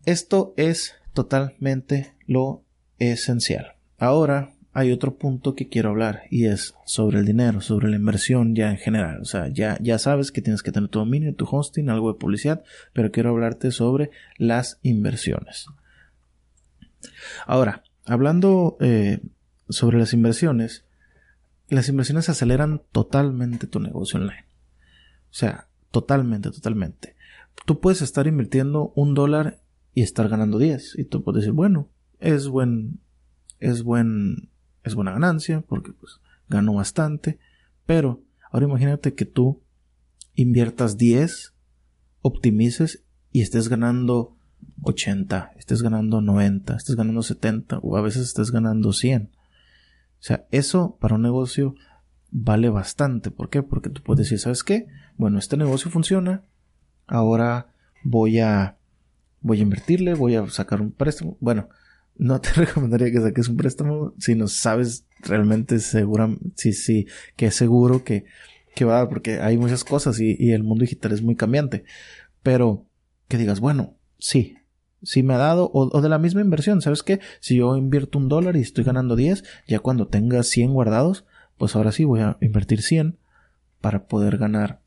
Esto 0.05 0.55
es 0.57 0.95
totalmente 1.13 2.15
lo 2.27 2.65
esencial. 2.99 3.77
Ahora 3.99 4.55
hay 4.73 4.91
otro 4.91 5.17
punto 5.17 5.55
que 5.55 5.69
quiero 5.69 5.91
hablar 5.91 6.23
y 6.31 6.47
es 6.47 6.75
sobre 6.87 7.19
el 7.19 7.27
dinero, 7.27 7.61
sobre 7.61 7.89
la 7.89 7.97
inversión 7.97 8.55
ya 8.55 8.71
en 8.71 8.79
general. 8.79 9.21
O 9.21 9.25
sea, 9.25 9.49
ya, 9.49 9.79
ya 9.81 9.99
sabes 9.99 10.33
que 10.33 10.41
tienes 10.41 10.63
que 10.63 10.73
tener 10.73 10.89
tu 10.89 10.99
dominio, 10.99 11.35
tu 11.35 11.47
hosting, 11.49 11.91
algo 11.91 12.13
de 12.13 12.19
publicidad, 12.19 12.65
pero 12.93 13.13
quiero 13.13 13.31
hablarte 13.31 13.71
sobre 13.71 14.11
las 14.39 14.79
inversiones. 14.83 15.67
Ahora, 17.47 17.83
hablando 18.07 18.77
eh, 18.81 19.21
sobre 19.69 19.99
las 19.99 20.15
inversiones, 20.15 20.85
las 21.69 21.89
inversiones 21.89 22.29
aceleran 22.29 22.83
totalmente 22.93 23.67
tu 23.67 23.79
negocio 23.79 24.21
online. 24.21 24.47
O 25.31 25.35
sea, 25.35 25.69
totalmente, 25.93 26.51
totalmente. 26.51 27.15
Tú 27.65 27.81
puedes 27.81 28.03
estar 28.03 28.27
invirtiendo 28.27 28.93
un 28.97 29.15
dólar 29.15 29.61
y 29.95 30.03
estar 30.03 30.29
ganando 30.29 30.59
10. 30.59 30.99
Y 30.99 31.05
tú 31.05 31.23
puedes 31.23 31.43
decir, 31.43 31.53
bueno, 31.53 31.89
es 32.19 32.49
buen, 32.49 32.99
es 33.61 33.85
buen, 33.85 34.51
es 34.83 34.95
buena 34.95 35.13
ganancia 35.13 35.61
porque 35.61 35.93
pues 35.93 36.21
gano 36.49 36.75
bastante. 36.75 37.39
Pero 37.87 38.23
ahora 38.51 38.67
imagínate 38.67 39.15
que 39.15 39.27
tú 39.27 39.63
inviertas 40.35 40.97
10, 40.97 41.55
optimices 42.23 43.05
y 43.31 43.43
estés 43.43 43.69
ganando 43.69 44.37
80, 44.83 45.53
estés 45.57 45.83
ganando 45.83 46.21
90, 46.21 46.77
estés 46.77 46.97
ganando 46.97 47.23
70 47.23 47.79
o 47.79 47.97
a 47.97 48.03
veces 48.03 48.23
estés 48.23 48.51
ganando 48.51 48.93
100. 48.93 49.31
O 49.33 50.25
sea, 50.25 50.47
eso 50.51 50.97
para 51.01 51.17
un 51.17 51.23
negocio 51.23 51.75
vale 52.31 52.69
bastante. 52.69 53.31
¿Por 53.31 53.51
qué? 53.51 53.63
Porque 53.63 53.91
tú 53.91 54.03
puedes 54.03 54.25
decir, 54.25 54.39
¿sabes 54.39 54.63
qué? 54.63 54.87
Bueno, 55.17 55.39
este 55.39 55.57
negocio 55.57 55.91
funciona. 55.91 56.43
Ahora 57.07 57.69
voy 58.03 58.41
a 58.41 58.77
voy 59.43 59.59
a 59.59 59.63
invertirle, 59.63 60.15
voy 60.15 60.37
a 60.37 60.49
sacar 60.49 60.81
un 60.81 60.93
préstamo. 60.93 61.37
Bueno, 61.41 61.69
no 62.17 62.41
te 62.41 62.51
recomendaría 62.55 63.11
que 63.11 63.21
saques 63.21 63.49
un 63.49 63.57
préstamo 63.57 64.15
si 64.19 64.35
no 64.35 64.49
sabes 64.49 65.07
realmente 65.21 65.79
segura, 65.79 66.29
sí, 66.55 66.73
sí, 66.73 67.07
que 67.37 67.47
es 67.47 67.55
seguro 67.55 68.05
que, 68.05 68.25
que 68.75 68.85
va, 68.85 69.09
porque 69.09 69.41
hay 69.41 69.59
muchas 69.59 69.85
cosas 69.85 70.21
y, 70.21 70.37
y 70.39 70.53
el 70.53 70.63
mundo 70.63 70.83
digital 70.83 71.13
es 71.13 71.23
muy 71.23 71.37
cambiante. 71.37 71.85
Pero 72.43 72.87
que 73.29 73.39
digas, 73.39 73.61
bueno, 73.61 73.95
sí, 74.19 74.57
sí 75.03 75.23
me 75.23 75.35
ha 75.35 75.39
dado, 75.39 75.71
o, 75.73 75.97
o, 75.97 76.01
de 76.01 76.09
la 76.09 76.19
misma 76.19 76.41
inversión, 76.41 76.81
¿sabes 76.83 77.03
qué? 77.03 77.21
Si 77.41 77.57
yo 77.57 77.77
invierto 77.77 78.19
un 78.19 78.29
dólar 78.29 78.57
y 78.57 78.61
estoy 78.61 78.85
ganando 78.85 79.17
10, 79.17 79.45
ya 79.67 79.79
cuando 79.79 80.09
tenga 80.09 80.43
100 80.43 80.73
guardados, 80.73 81.25
pues 81.57 81.77
ahora 81.77 81.93
sí 81.93 82.05
voy 82.05 82.21
a 82.21 82.37
invertir 82.41 82.83
100 82.83 83.19
para 83.81 84.07
poder 84.07 84.39
ganar 84.39 84.82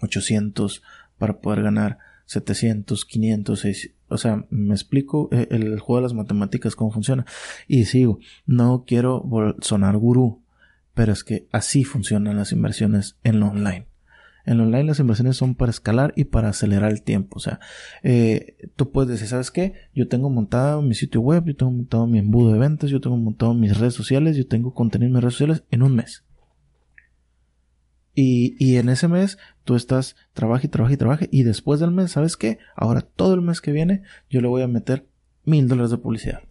800, 0.00 0.82
para 1.18 1.40
poder 1.40 1.62
ganar 1.62 1.98
700, 2.26 3.04
500, 3.04 3.60
600, 3.60 4.00
o 4.10 4.18
sea, 4.18 4.44
me 4.50 4.74
explico 4.74 5.28
eh, 5.30 5.46
el, 5.50 5.78
juego 5.78 5.98
de 5.98 6.02
las 6.02 6.14
matemáticas 6.14 6.74
cómo 6.74 6.90
funciona. 6.90 7.24
Y 7.68 7.84
sigo, 7.84 8.18
no 8.44 8.84
quiero 8.86 9.24
sonar 9.60 9.96
gurú, 9.96 10.42
pero 10.94 11.12
es 11.12 11.24
que 11.24 11.46
así 11.52 11.84
funcionan 11.84 12.36
las 12.36 12.52
inversiones 12.52 13.16
en 13.22 13.40
lo 13.40 13.48
online. 13.48 13.86
En 14.44 14.58
lo 14.58 14.64
online 14.64 14.84
las 14.84 14.98
inversiones 14.98 15.36
son 15.36 15.54
para 15.54 15.70
escalar 15.70 16.12
y 16.16 16.24
para 16.24 16.48
acelerar 16.48 16.90
el 16.90 17.02
tiempo. 17.02 17.36
O 17.36 17.40
sea, 17.40 17.60
eh, 18.02 18.56
tú 18.74 18.90
puedes 18.90 19.10
decir, 19.10 19.28
¿sabes 19.28 19.52
qué? 19.52 19.74
Yo 19.94 20.08
tengo 20.08 20.28
montado 20.28 20.82
mi 20.82 20.94
sitio 20.94 21.20
web, 21.20 21.44
yo 21.46 21.54
tengo 21.54 21.70
montado 21.70 22.06
mi 22.08 22.18
embudo 22.18 22.52
de 22.52 22.58
ventas, 22.58 22.90
yo 22.90 23.00
tengo 23.00 23.16
montado 23.16 23.54
mis 23.54 23.78
redes 23.78 23.94
sociales, 23.94 24.36
yo 24.36 24.46
tengo 24.46 24.74
contenido 24.74 25.06
en 25.06 25.12
mis 25.14 25.22
redes 25.22 25.34
sociales 25.34 25.64
en 25.70 25.82
un 25.82 25.94
mes. 25.94 26.24
Y, 28.14 28.76
en 28.76 28.88
ese 28.88 29.08
mes 29.08 29.38
tú 29.64 29.76
estás, 29.76 30.16
trabaja 30.32 30.66
y 30.66 30.68
trabaja 30.68 30.94
y 30.94 30.96
trabaja. 30.96 31.26
Y 31.30 31.42
después 31.44 31.80
del 31.80 31.90
mes, 31.90 32.12
¿sabes 32.12 32.36
qué? 32.36 32.58
Ahora 32.74 33.02
todo 33.02 33.34
el 33.34 33.40
mes 33.40 33.60
que 33.60 33.72
viene 33.72 34.02
yo 34.28 34.40
le 34.40 34.48
voy 34.48 34.62
a 34.62 34.68
meter 34.68 35.06
mil 35.44 35.68
dólares 35.68 35.90
de 35.90 35.98
publicidad. 35.98 36.42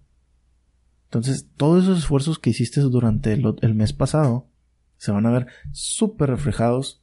Entonces, 1.05 1.47
todos 1.57 1.83
esos 1.83 1.99
esfuerzos 1.99 2.39
que 2.39 2.51
hiciste 2.51 2.81
durante 2.81 3.33
el, 3.33 3.73
mes 3.73 3.93
pasado 3.93 4.47
se 4.97 5.11
van 5.11 5.25
a 5.25 5.31
ver 5.31 5.47
súper 5.71 6.29
reflejados 6.29 7.01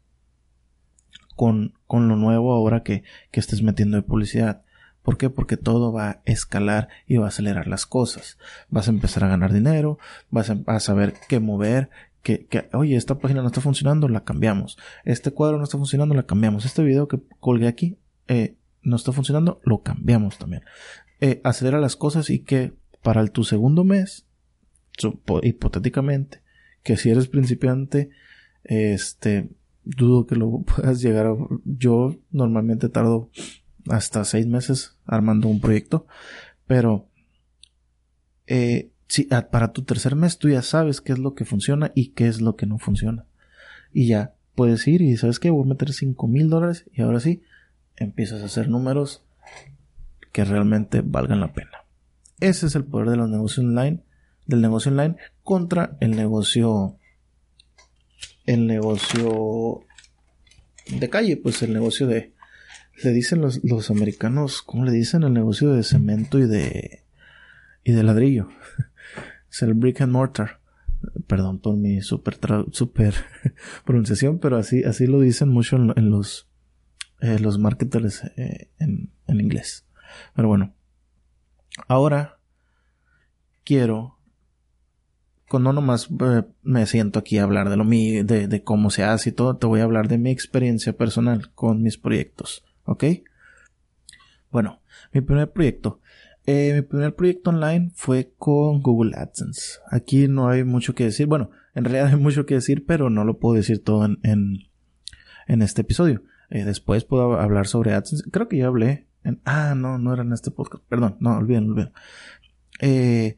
con, 1.35 1.75
con, 1.87 2.09
lo 2.09 2.17
nuevo 2.17 2.53
ahora 2.55 2.83
que, 2.83 3.03
que 3.31 3.41
estés 3.41 3.63
metiendo 3.63 3.97
de 3.97 4.05
publicidad. 4.05 4.63
¿Por 5.03 5.19
qué? 5.19 5.29
Porque 5.29 5.57
todo 5.57 5.93
va 5.93 6.09
a 6.09 6.23
escalar 6.25 6.89
y 7.07 7.17
va 7.17 7.27
a 7.27 7.29
acelerar 7.29 7.67
las 7.67 7.87
cosas. 7.87 8.39
Vas 8.71 8.89
a 8.89 8.91
empezar 8.91 9.25
a 9.25 9.29
ganar 9.29 9.53
dinero, 9.53 9.99
vas 10.31 10.51
a 10.51 10.81
saber 10.81 11.15
qué 11.29 11.41
mover, 11.41 11.91
que, 12.27 12.69
oye, 12.73 12.97
esta 12.97 13.19
página 13.19 13.41
no 13.41 13.47
está 13.47 13.61
funcionando, 13.61 14.09
la 14.09 14.25
cambiamos. 14.25 14.77
Este 15.05 15.31
cuadro 15.31 15.59
no 15.59 15.65
está 15.65 15.79
funcionando, 15.79 16.15
la 16.15 16.27
cambiamos. 16.27 16.65
Este 16.65 16.83
video 16.83 17.07
que 17.07 17.21
colgué 17.39 17.69
aquí 17.69 17.99
eh, 18.27 18.57
no 18.83 18.97
está 18.97 19.13
funcionando, 19.13 19.61
lo 19.65 19.83
cambiamos 19.83 20.37
también. 20.37 20.63
Eh, 21.21 21.41
acelera 21.45 21.79
las 21.79 21.95
cosas 21.95 22.29
y 22.31 22.41
que 22.41 22.75
para 23.03 23.25
tu 23.29 23.45
segundo 23.45 23.85
mes, 23.85 24.27
hipotéticamente, 25.43 26.43
que 26.83 26.97
si 26.97 27.11
eres 27.11 27.29
principiante, 27.29 28.11
este, 28.65 29.49
dudo 29.85 30.27
que 30.27 30.35
lo 30.35 30.63
puedas 30.67 31.01
llegar 31.01 31.27
a... 31.27 31.37
Yo 31.65 32.17
normalmente 32.33 32.89
tardo 32.89 33.31
hasta 33.89 34.25
seis 34.25 34.49
meses 34.49 34.99
armando 35.05 35.47
un 35.47 35.61
proyecto, 35.61 36.09
pero 36.67 37.09
eh, 38.49 38.91
si, 39.09 39.29
ah, 39.31 39.49
para 39.51 39.73
tu 39.73 39.83
tercer 39.83 40.17
mes 40.17 40.39
tú 40.39 40.49
ya 40.49 40.63
sabes 40.63 41.01
qué 41.01 41.13
es 41.13 41.19
lo 41.19 41.35
que 41.35 41.45
funciona 41.45 41.93
y 41.95 42.09
qué 42.09 42.27
es 42.27 42.41
lo 42.41 42.57
que 42.57 42.67
no 42.67 42.79
funciona. 42.79 43.25
Y 43.93 44.09
ya 44.09 44.35
puedes 44.55 44.87
ir 44.89 45.03
y 45.03 45.17
sabes 45.17 45.39
que 45.39 45.51
voy 45.51 45.65
a 45.65 45.69
meter 45.69 45.93
5 45.93 46.27
mil 46.27 46.49
dólares 46.49 46.85
y 46.93 47.03
ahora 47.03 47.21
sí 47.21 47.43
empiezas 47.97 48.43
a 48.43 48.47
hacer 48.47 48.69
números 48.69 49.23
que 50.33 50.45
realmente 50.45 51.03
valgan 51.03 51.41
la 51.41 51.53
pena. 51.53 51.85
Ese 52.41 52.67
es 52.67 52.75
el 52.75 52.85
poder 52.85 53.09
de 53.11 53.17
los 53.17 53.59
online, 53.59 54.03
del 54.47 54.61
negocio 54.61 54.91
online 54.91 55.17
contra 55.43 55.97
el 56.01 56.11
negocio, 56.11 56.99
el 58.45 58.67
negocio 58.67 59.81
de 60.91 61.09
calle, 61.09 61.37
pues 61.37 61.63
el 61.63 61.73
negocio 61.73 62.07
de, 62.07 62.35
le 63.03 63.13
dicen 63.13 63.41
los, 63.41 63.65
los 63.65 63.91
americanos, 63.91 64.63
¿cómo 64.63 64.85
le 64.85 64.93
dicen? 64.93 65.23
El 65.23 65.33
negocio 65.33 65.73
de 65.73 65.83
cemento 65.83 66.39
y 66.39 66.47
de, 66.47 67.03
y 67.85 67.93
de 67.93 68.03
ladrillo 68.03 68.49
es 69.57 69.63
el 69.63 69.75
brick 69.75 70.01
and 70.01 70.13
mortar. 70.13 70.61
Perdón 71.27 71.61
por 71.61 71.77
mi 71.77 72.01
super, 72.01 72.39
super 72.73 73.15
pronunciación, 73.85 74.39
pero 74.39 74.57
así, 74.57 74.85
así 74.85 75.07
lo 75.07 75.21
dicen 75.21 75.49
mucho 75.49 75.77
en, 75.77 76.11
los, 76.11 76.49
eh, 77.21 77.39
los 77.39 77.59
marketers 77.59 78.25
eh, 78.37 78.71
en, 78.79 79.13
en 79.27 79.41
inglés. 79.41 79.87
Pero 80.35 80.49
bueno, 80.49 80.75
ahora 81.89 82.39
quiero 83.65 84.17
no 85.59 85.73
nomás 85.73 86.09
eh, 86.21 86.43
me 86.63 86.87
siento 86.87 87.19
aquí 87.19 87.39
a 87.39 87.45
hablar 87.45 87.71
de 87.71 87.77
lo 87.77 87.85
mío, 87.85 88.25
de, 88.25 88.49
de 88.49 88.63
cómo 88.63 88.91
se 88.91 89.05
hace 89.05 89.31
y 89.31 89.33
todo, 89.33 89.57
te 89.57 89.67
voy 89.67 89.81
a 89.81 89.85
hablar 89.85 90.09
de 90.09 90.19
mi 90.19 90.31
experiencia 90.31 90.97
personal 90.97 91.53
con 91.55 91.83
mis 91.83 91.99
proyectos, 91.99 92.65
¿ok? 92.85 93.05
Bueno, 94.51 94.81
mi 95.13 95.21
primer 95.21 95.51
proyecto. 95.51 96.01
Eh, 96.47 96.75
mi 96.75 96.83
primer 96.83 97.15
proyecto 97.15 97.51
online 97.51 97.91
fue 97.95 98.33
con 98.39 98.81
Google 98.81 99.17
AdSense. 99.17 99.81
Aquí 99.91 100.29
no 100.29 100.49
hay 100.49 100.63
mucho 100.63 100.95
que 100.95 101.05
decir. 101.05 101.27
Bueno, 101.27 101.51
en 101.75 101.85
realidad 101.85 102.07
hay 102.15 102.17
mucho 102.17 102.47
que 102.47 102.55
decir, 102.55 102.87
pero 102.87 103.11
no 103.11 103.25
lo 103.25 103.39
puedo 103.39 103.57
decir 103.57 103.83
todo 103.83 104.05
en, 104.05 104.19
en, 104.23 105.63
este 105.63 105.83
episodio. 105.83 106.23
Eh, 106.51 106.65
después 106.65 107.05
puedo 107.05 107.39
hablar 107.41 107.67
sobre 107.67 107.93
AdSense. 107.93 108.31
Creo 108.31 108.49
que 108.49 108.59
ya 108.59 108.69
hablé. 108.69 109.07
En, 109.25 109.41
ah, 109.45 109.75
no, 109.77 109.99
no 109.99 110.13
era 110.13 110.23
en 110.23 110.33
este 110.33 110.53
podcast. 110.53 110.85
Perdón, 110.89 111.17
no, 111.19 111.37
olviden, 111.37 111.71
olviden. 111.71 111.93
Eh, 112.81 113.37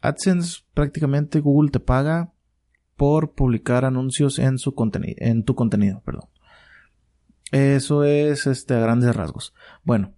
AdSense 0.00 0.62
prácticamente 0.74 1.38
Google 1.38 1.70
te 1.70 1.78
paga 1.78 2.32
por 2.96 3.32
publicar 3.32 3.84
anuncios 3.84 4.38
en 4.38 4.58
su 4.58 4.74
contenido, 4.74 5.16
en 5.18 5.44
tu 5.44 5.54
contenido, 5.54 6.02
perdón. 6.04 6.28
Eso 7.52 8.04
es 8.04 8.46
este 8.46 8.74
a 8.74 8.80
grandes 8.80 9.14
rasgos. 9.14 9.54
Bueno, 9.84 10.14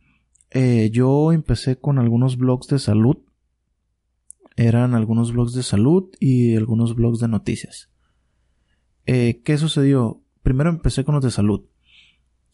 eh, 0.54 0.90
yo 0.90 1.32
empecé 1.32 1.78
con 1.78 1.98
algunos 1.98 2.36
blogs 2.36 2.66
de 2.66 2.78
salud. 2.78 3.16
Eran 4.56 4.94
algunos 4.94 5.32
blogs 5.32 5.54
de 5.54 5.62
salud 5.62 6.10
y 6.20 6.56
algunos 6.56 6.94
blogs 6.94 7.20
de 7.20 7.28
noticias. 7.28 7.90
Eh, 9.06 9.40
¿Qué 9.44 9.56
sucedió? 9.56 10.20
Primero 10.42 10.68
empecé 10.68 11.04
con 11.04 11.14
los 11.14 11.24
de 11.24 11.30
salud. 11.30 11.64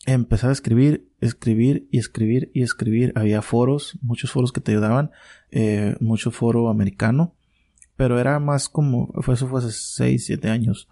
Empecé 0.07 0.47
a 0.47 0.53
escribir, 0.53 1.11
escribir 1.21 1.89
y 1.91 1.99
escribir 1.99 2.53
y 2.55 2.63
escribir. 2.63 3.13
Había 3.17 3.43
foros, 3.43 3.99
muchos 4.01 4.31
foros 4.31 4.53
que 4.53 4.61
te 4.61 4.71
ayudaban, 4.71 5.11
eh, 5.51 5.97
mucho 5.99 6.31
foro 6.31 6.69
americano, 6.69 7.35
pero 7.97 8.21
era 8.21 8.39
más 8.39 8.69
como, 8.69 9.13
eso 9.27 9.49
fue 9.49 9.59
hace 9.59 9.73
6, 9.73 10.25
7 10.27 10.49
años. 10.49 10.89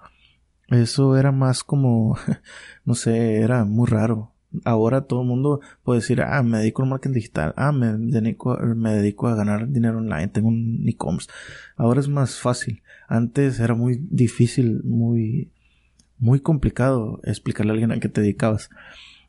Eso 0.68 1.16
era 1.16 1.30
más 1.30 1.62
como, 1.62 2.18
no 2.84 2.94
sé, 2.94 3.36
era 3.36 3.64
muy 3.64 3.86
raro 3.86 4.35
ahora 4.64 5.02
todo 5.02 5.22
el 5.22 5.28
mundo 5.28 5.60
puede 5.82 6.00
decir, 6.00 6.22
ah, 6.22 6.42
me 6.42 6.58
dedico 6.58 6.82
al 6.82 6.88
marketing 6.88 7.14
digital, 7.14 7.54
ah, 7.56 7.72
me 7.72 7.92
dedico, 7.92 8.56
me 8.58 8.92
dedico 8.92 9.28
a 9.28 9.34
ganar 9.34 9.68
dinero 9.68 9.98
online, 9.98 10.28
tengo 10.28 10.48
un 10.48 10.84
e-commerce. 10.86 11.30
Ahora 11.76 12.00
es 12.00 12.08
más 12.08 12.38
fácil. 12.38 12.82
Antes 13.08 13.60
era 13.60 13.74
muy 13.74 14.00
difícil, 14.10 14.82
muy, 14.84 15.50
muy 16.18 16.40
complicado 16.40 17.20
explicarle 17.24 17.70
a 17.70 17.74
alguien 17.74 17.92
a 17.92 18.00
qué 18.00 18.08
te 18.08 18.20
dedicabas. 18.20 18.70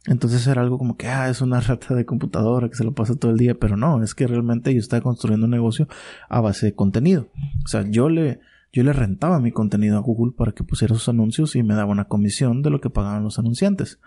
Entonces 0.07 0.47
era 0.47 0.61
algo 0.61 0.77
como 0.77 0.95
que, 0.95 1.07
ah, 1.07 1.29
es 1.29 1.41
una 1.41 1.59
rata 1.61 1.93
de 1.93 2.05
computadora 2.05 2.69
que 2.69 2.75
se 2.75 2.83
lo 2.83 2.93
pasa 2.93 3.15
todo 3.15 3.31
el 3.31 3.37
día, 3.37 3.55
pero 3.55 3.77
no, 3.77 4.01
es 4.03 4.15
que 4.15 4.25
realmente 4.25 4.73
yo 4.73 4.79
estaba 4.79 5.01
construyendo 5.01 5.45
un 5.45 5.51
negocio 5.51 5.87
a 6.29 6.41
base 6.41 6.67
de 6.67 6.73
contenido. 6.73 7.27
O 7.65 7.67
sea, 7.67 7.83
yo 7.87 8.09
le, 8.09 8.39
yo 8.71 8.83
le 8.83 8.93
rentaba 8.93 9.39
mi 9.39 9.51
contenido 9.51 9.97
a 9.97 10.01
Google 10.01 10.33
para 10.35 10.53
que 10.53 10.63
pusiera 10.63 10.95
sus 10.95 11.09
anuncios 11.09 11.55
y 11.55 11.63
me 11.63 11.73
daba 11.75 11.91
una 11.91 12.05
comisión 12.05 12.61
de 12.61 12.69
lo 12.69 12.79
que 12.79 12.89
pagaban 12.89 13.23
los 13.23 13.37
anunciantes. 13.37 13.99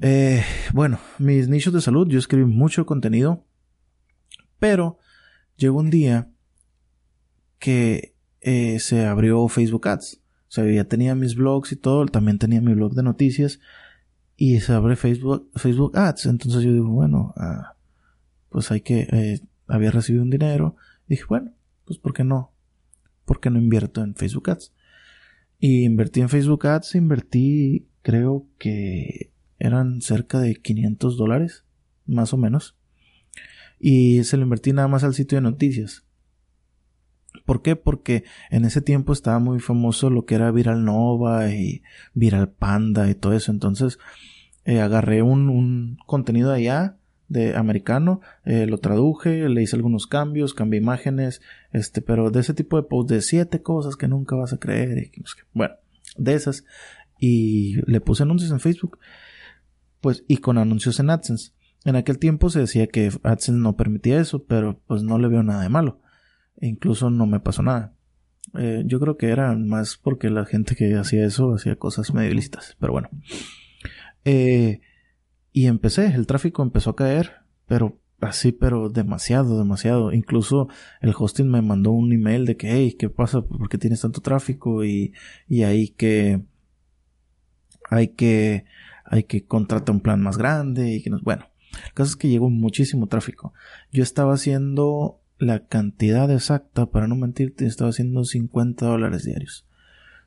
Eh, 0.00 0.42
bueno, 0.72 0.98
mis 1.18 1.48
nichos 1.48 1.72
de 1.72 1.80
salud, 1.80 2.08
yo 2.08 2.18
escribí 2.18 2.44
mucho 2.44 2.84
contenido, 2.86 3.44
pero 4.58 4.98
llegó 5.56 5.78
un 5.78 5.90
día 5.90 6.30
que 7.58 8.14
eh, 8.40 8.78
se 8.80 9.06
abrió 9.06 9.46
Facebook 9.48 9.88
Ads. 9.88 10.20
O 10.48 10.52
sea, 10.54 10.70
ya 10.70 10.84
tenía 10.84 11.14
mis 11.14 11.34
blogs 11.34 11.72
y 11.72 11.76
todo, 11.76 12.06
también 12.06 12.38
tenía 12.38 12.60
mi 12.60 12.74
blog 12.74 12.94
de 12.94 13.02
noticias 13.02 13.60
y 14.36 14.60
se 14.60 14.72
abre 14.72 14.96
Facebook, 14.96 15.50
Facebook 15.56 15.96
Ads. 15.96 16.26
Entonces 16.26 16.62
yo 16.62 16.72
digo, 16.72 16.90
bueno, 16.90 17.32
ah, 17.36 17.74
pues 18.50 18.70
hay 18.70 18.80
que, 18.80 19.08
eh, 19.10 19.40
había 19.66 19.90
recibido 19.90 20.22
un 20.22 20.30
dinero. 20.30 20.76
dije, 21.08 21.24
bueno, 21.28 21.52
pues 21.84 21.98
¿por 21.98 22.12
qué 22.12 22.24
no? 22.24 22.52
¿Por 23.24 23.40
qué 23.40 23.50
no 23.50 23.58
invierto 23.58 24.02
en 24.02 24.14
Facebook 24.14 24.50
Ads? 24.50 24.72
Y 25.58 25.84
invertí 25.84 26.20
en 26.20 26.28
Facebook 26.28 26.66
Ads, 26.66 26.94
invertí, 26.94 27.88
creo 28.02 28.46
que 28.58 29.32
eran 29.66 30.00
cerca 30.00 30.40
de 30.40 30.56
500 30.56 31.16
dólares, 31.16 31.64
más 32.06 32.32
o 32.32 32.36
menos. 32.36 32.76
Y 33.78 34.24
se 34.24 34.36
lo 34.36 34.42
invertí 34.44 34.72
nada 34.72 34.88
más 34.88 35.04
al 35.04 35.14
sitio 35.14 35.36
de 35.36 35.42
noticias. 35.42 36.04
¿Por 37.44 37.62
qué? 37.62 37.76
Porque 37.76 38.24
en 38.50 38.64
ese 38.64 38.80
tiempo 38.80 39.12
estaba 39.12 39.38
muy 39.38 39.60
famoso 39.60 40.08
lo 40.08 40.24
que 40.24 40.36
era 40.36 40.50
Viral 40.50 40.84
Nova 40.84 41.50
y 41.50 41.82
Viral 42.14 42.50
Panda 42.50 43.10
y 43.10 43.14
todo 43.14 43.32
eso. 43.32 43.52
Entonces 43.52 43.98
eh, 44.64 44.80
agarré 44.80 45.22
un, 45.22 45.48
un, 45.50 45.98
contenido 46.06 46.52
allá, 46.52 46.96
de 47.28 47.56
americano, 47.56 48.20
eh, 48.44 48.66
lo 48.66 48.78
traduje, 48.78 49.48
le 49.48 49.62
hice 49.62 49.76
algunos 49.76 50.06
cambios, 50.06 50.54
cambié 50.54 50.80
imágenes, 50.80 51.40
este, 51.72 52.02
pero 52.02 52.30
de 52.30 52.40
ese 52.40 52.54
tipo 52.54 52.76
de 52.76 52.84
post 52.84 53.10
de 53.10 53.22
siete 53.22 53.62
cosas 53.62 53.96
que 53.96 54.08
nunca 54.08 54.36
vas 54.36 54.52
a 54.52 54.58
creer. 54.58 54.98
Y, 54.98 55.22
bueno, 55.52 55.74
de 56.16 56.34
esas. 56.34 56.64
Y 57.18 57.76
le 57.90 58.00
puse 58.00 58.22
anuncios 58.22 58.50
en 58.50 58.60
Facebook 58.60 58.98
pues, 60.04 60.22
y 60.28 60.36
con 60.36 60.58
anuncios 60.58 61.00
en 61.00 61.08
AdSense. 61.08 61.52
En 61.86 61.96
aquel 61.96 62.18
tiempo 62.18 62.50
se 62.50 62.60
decía 62.60 62.88
que 62.88 63.10
AdSense 63.22 63.58
no 63.58 63.74
permitía 63.74 64.20
eso, 64.20 64.44
pero 64.44 64.78
pues 64.86 65.02
no 65.02 65.16
le 65.16 65.28
veo 65.28 65.42
nada 65.42 65.62
de 65.62 65.70
malo. 65.70 66.02
E 66.58 66.66
incluso 66.66 67.08
no 67.08 67.24
me 67.24 67.40
pasó 67.40 67.62
nada. 67.62 67.94
Eh, 68.58 68.82
yo 68.84 69.00
creo 69.00 69.16
que 69.16 69.30
era 69.30 69.56
más 69.56 69.96
porque 69.96 70.28
la 70.28 70.44
gente 70.44 70.76
que 70.76 70.94
hacía 70.94 71.24
eso 71.24 71.54
hacía 71.54 71.76
cosas 71.76 72.12
medio 72.12 72.38
pero 72.78 72.92
bueno. 72.92 73.08
Eh, 74.26 74.82
y 75.52 75.68
empecé, 75.68 76.08
el 76.08 76.26
tráfico 76.26 76.62
empezó 76.62 76.90
a 76.90 76.96
caer, 76.96 77.36
pero 77.66 77.98
así, 78.20 78.52
pero 78.52 78.90
demasiado, 78.90 79.56
demasiado. 79.56 80.12
Incluso 80.12 80.68
el 81.00 81.14
hosting 81.18 81.50
me 81.50 81.62
mandó 81.62 81.92
un 81.92 82.12
email 82.12 82.44
de 82.44 82.58
que, 82.58 82.70
hey, 82.70 82.94
¿qué 82.98 83.08
pasa? 83.08 83.40
¿Por 83.40 83.70
qué 83.70 83.78
tienes 83.78 84.02
tanto 84.02 84.20
tráfico? 84.20 84.84
Y, 84.84 85.14
y 85.48 85.62
ahí 85.62 85.88
que 85.88 86.42
hay 87.88 88.08
que 88.08 88.66
hay 89.04 89.24
que 89.24 89.44
contratar 89.44 89.94
un 89.94 90.00
plan 90.00 90.20
más 90.20 90.38
grande 90.38 90.94
y 90.94 91.02
que 91.02 91.10
nos, 91.10 91.22
bueno, 91.22 91.46
el 91.86 91.92
caso 91.92 92.10
es 92.10 92.16
que 92.16 92.28
llegó 92.28 92.50
muchísimo 92.50 93.06
tráfico. 93.06 93.52
Yo 93.92 94.02
estaba 94.02 94.34
haciendo 94.34 95.20
la 95.38 95.66
cantidad 95.66 96.30
exacta, 96.30 96.86
para 96.86 97.06
no 97.06 97.16
mentirte, 97.16 97.66
estaba 97.66 97.90
haciendo 97.90 98.24
50 98.24 98.86
dólares 98.86 99.24
diarios. 99.24 99.66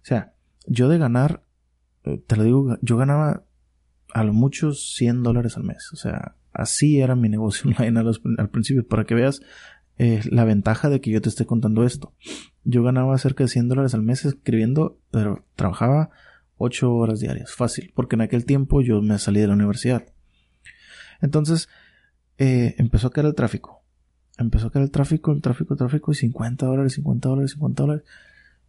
O 0.01 0.05
sea, 0.05 0.33
yo 0.65 0.89
de 0.89 0.97
ganar, 0.97 1.43
eh, 2.03 2.21
te 2.25 2.35
lo 2.35 2.43
digo, 2.43 2.77
yo 2.81 2.97
ganaba 2.97 3.43
a 4.13 4.23
lo 4.23 4.33
mucho 4.33 4.73
100 4.73 5.23
dólares 5.23 5.57
al 5.57 5.63
mes. 5.63 5.91
O 5.93 5.95
sea, 5.95 6.35
así 6.53 6.99
era 6.99 7.15
mi 7.15 7.29
negocio 7.29 7.69
online 7.77 7.99
al, 8.37 8.49
principio, 8.49 8.85
para 8.87 9.05
que 9.05 9.15
veas 9.15 9.41
eh, 9.97 10.21
la 10.29 10.43
ventaja 10.43 10.89
de 10.89 11.01
que 11.01 11.11
yo 11.11 11.21
te 11.21 11.29
esté 11.29 11.45
contando 11.45 11.83
esto. 11.83 12.13
Yo 12.63 12.83
ganaba 12.83 13.17
cerca 13.17 13.43
de 13.43 13.49
100 13.49 13.69
dólares 13.69 13.93
al 13.93 14.03
mes 14.03 14.25
escribiendo, 14.25 14.99
pero 15.11 15.45
trabajaba 15.55 16.09
ocho 16.57 16.93
horas 16.93 17.19
diarias, 17.19 17.53
fácil, 17.53 17.91
porque 17.95 18.15
en 18.15 18.21
aquel 18.21 18.45
tiempo 18.45 18.81
yo 18.81 19.01
me 19.01 19.17
salí 19.19 19.39
de 19.39 19.47
la 19.47 19.53
universidad. 19.53 20.05
Entonces, 21.21 21.69
eh, 22.37 22.75
empezó 22.77 23.07
a 23.07 23.11
caer 23.11 23.27
el 23.27 23.35
tráfico. 23.35 23.83
Empezó 24.37 24.67
a 24.67 24.71
caer 24.71 24.83
el 24.83 24.91
tráfico, 24.91 25.31
el 25.31 25.41
tráfico, 25.41 25.73
el 25.73 25.77
tráfico, 25.79 26.11
y 26.11 26.15
50 26.15 26.65
dólares, 26.65 26.93
50 26.93 27.29
dólares, 27.29 27.51
50 27.51 27.83
dólares. 27.83 28.03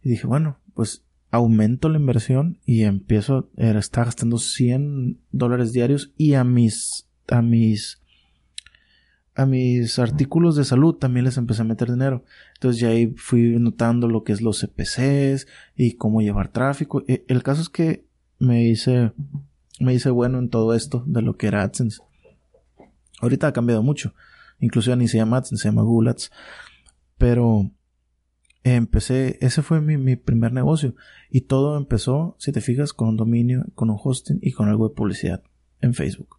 Y 0.03 0.09
dije, 0.09 0.25
bueno, 0.25 0.59
pues 0.73 1.03
aumento 1.31 1.89
la 1.89 1.99
inversión 1.99 2.59
y 2.65 2.83
empiezo, 2.83 3.49
a 3.57 3.63
estar 3.77 4.05
gastando 4.05 4.37
100 4.39 5.19
dólares 5.31 5.73
diarios 5.73 6.11
y 6.17 6.33
a 6.33 6.43
mis, 6.43 7.07
a 7.27 7.41
mis 7.41 8.01
a 9.39 9.45
mis 9.45 9.97
artículos 9.99 10.57
de 10.57 10.65
salud 10.65 10.95
también 10.95 11.23
les 11.23 11.37
empecé 11.37 11.61
a 11.61 11.65
meter 11.65 11.89
dinero. 11.89 12.25
Entonces 12.55 12.81
ya 12.81 12.89
ahí 12.89 13.13
fui 13.15 13.57
notando 13.57 14.09
lo 14.09 14.25
que 14.25 14.33
es 14.33 14.41
los 14.41 14.59
CPCs 14.59 15.47
y 15.77 15.93
cómo 15.93 16.21
llevar 16.21 16.51
tráfico. 16.51 17.05
E, 17.07 17.23
el 17.29 17.41
caso 17.41 17.61
es 17.61 17.69
que 17.69 18.05
me 18.37 18.65
hice, 18.65 19.13
me 19.79 19.93
hice 19.93 20.09
bueno 20.09 20.39
en 20.39 20.49
todo 20.49 20.73
esto 20.73 21.05
de 21.07 21.21
lo 21.21 21.37
que 21.37 21.47
era 21.47 21.63
AdSense. 21.63 22.01
Ahorita 23.21 23.47
ha 23.47 23.53
cambiado 23.53 23.81
mucho. 23.81 24.13
Incluso 24.59 24.93
ni 24.97 25.07
se 25.07 25.15
llama 25.15 25.37
AdSense, 25.37 25.61
se 25.61 25.69
llama 25.69 25.83
Google 25.83 26.09
Ads. 26.09 26.31
Pero 27.17 27.71
empecé, 28.63 29.37
ese 29.39 29.61
fue 29.61 29.79
mi, 29.79 29.95
mi 29.95 30.17
primer 30.17 30.51
negocio. 30.51 30.95
Y 31.29 31.41
todo 31.41 31.77
empezó, 31.77 32.35
si 32.39 32.51
te 32.51 32.59
fijas, 32.59 32.91
con 32.91 33.07
un 33.07 33.15
dominio, 33.15 33.63
con 33.73 33.89
un 33.89 33.97
hosting 34.03 34.39
y 34.41 34.51
con 34.51 34.67
algo 34.67 34.89
de 34.89 34.95
publicidad 34.95 35.43
en 35.79 35.93
Facebook. 35.93 36.38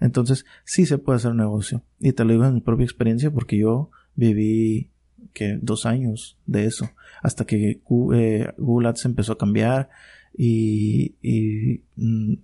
Entonces, 0.00 0.46
sí 0.64 0.86
se 0.86 0.98
puede 0.98 1.16
hacer 1.16 1.32
un 1.32 1.38
negocio. 1.38 1.82
Y 1.98 2.12
te 2.12 2.24
lo 2.24 2.32
digo 2.32 2.44
en 2.44 2.54
mi 2.54 2.60
propia 2.60 2.84
experiencia 2.84 3.30
porque 3.30 3.58
yo 3.58 3.90
viví 4.14 4.90
que 5.32 5.58
dos 5.60 5.86
años 5.86 6.38
de 6.46 6.66
eso. 6.66 6.90
Hasta 7.22 7.44
que 7.44 7.80
eh, 8.14 8.52
Google 8.56 8.88
Ads 8.88 9.04
empezó 9.06 9.32
a 9.32 9.38
cambiar 9.38 9.90
y, 10.36 11.16
y 11.22 11.82
mm, 11.96 12.34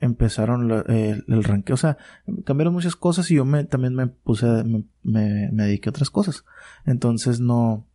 empezaron 0.00 0.70
el, 0.70 1.24
el 1.26 1.44
ranqueo. 1.44 1.74
O 1.74 1.78
sea, 1.78 1.96
cambiaron 2.44 2.74
muchas 2.74 2.96
cosas 2.96 3.30
y 3.30 3.36
yo 3.36 3.44
me, 3.44 3.64
también 3.64 3.94
me 3.94 4.06
puse, 4.06 4.46
me, 4.64 4.84
me, 5.02 5.48
dediqué 5.50 5.88
a 5.88 5.90
otras 5.90 6.10
cosas. 6.10 6.44
Entonces 6.84 7.40
no, 7.40 7.86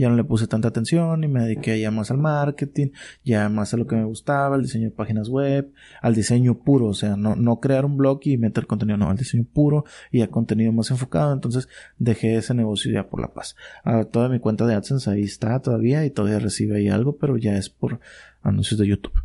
ya 0.00 0.08
no 0.08 0.16
le 0.16 0.24
puse 0.24 0.46
tanta 0.46 0.68
atención 0.68 1.22
y 1.24 1.28
me 1.28 1.42
dediqué 1.42 1.78
ya 1.78 1.90
más 1.90 2.10
al 2.10 2.16
marketing, 2.16 2.88
ya 3.22 3.50
más 3.50 3.74
a 3.74 3.76
lo 3.76 3.86
que 3.86 3.96
me 3.96 4.04
gustaba, 4.04 4.56
al 4.56 4.62
diseño 4.62 4.86
de 4.86 4.92
páginas 4.92 5.28
web, 5.28 5.74
al 6.00 6.14
diseño 6.14 6.54
puro, 6.58 6.86
o 6.86 6.94
sea, 6.94 7.16
no, 7.16 7.36
no 7.36 7.60
crear 7.60 7.84
un 7.84 7.98
blog 7.98 8.20
y 8.22 8.38
meter 8.38 8.66
contenido, 8.66 8.96
no, 8.96 9.10
al 9.10 9.18
diseño 9.18 9.44
puro 9.44 9.84
y 10.10 10.22
a 10.22 10.28
contenido 10.28 10.72
más 10.72 10.90
enfocado, 10.90 11.34
entonces 11.34 11.68
dejé 11.98 12.36
ese 12.36 12.54
negocio 12.54 12.90
ya 12.90 13.10
por 13.10 13.20
la 13.20 13.34
paz. 13.34 13.56
Ahora, 13.84 14.06
toda 14.06 14.30
mi 14.30 14.40
cuenta 14.40 14.66
de 14.66 14.72
AdSense 14.72 15.10
ahí 15.10 15.24
está 15.24 15.60
todavía 15.60 16.06
y 16.06 16.10
todavía 16.10 16.38
recibe 16.38 16.78
ahí 16.78 16.88
algo, 16.88 17.18
pero 17.18 17.36
ya 17.36 17.58
es 17.58 17.68
por 17.68 18.00
anuncios 18.40 18.80
de 18.80 18.86
YouTube. 18.86 19.22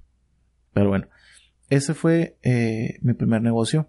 Pero 0.74 0.90
bueno, 0.90 1.08
ese 1.70 1.94
fue 1.94 2.36
eh, 2.44 3.00
mi 3.02 3.14
primer 3.14 3.42
negocio 3.42 3.88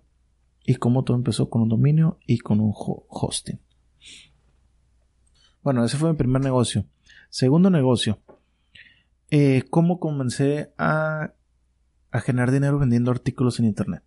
y 0.65 0.77
cómo 0.77 1.03
todo 1.03 1.17
empezó 1.17 1.51
con 1.51 1.63
un 1.63 1.69
dominio 1.69 2.21
y 2.29 2.39
con 2.39 2.61
un 2.61 2.73
hosting. 2.73 3.59
Bueno, 5.67 5.85
ese 5.85 5.97
fue 5.97 6.13
mi 6.13 6.17
primer 6.17 6.43
negocio. 6.43 6.85
Segundo 7.29 7.71
negocio, 7.71 8.21
eh, 9.33 9.65
cómo 9.69 9.99
comencé 9.99 10.71
a, 10.79 11.33
a, 12.13 12.21
generar 12.21 12.53
dinero 12.53 12.79
vendiendo 12.79 13.11
artículos 13.11 13.59
en 13.59 13.65
Internet. 13.65 14.05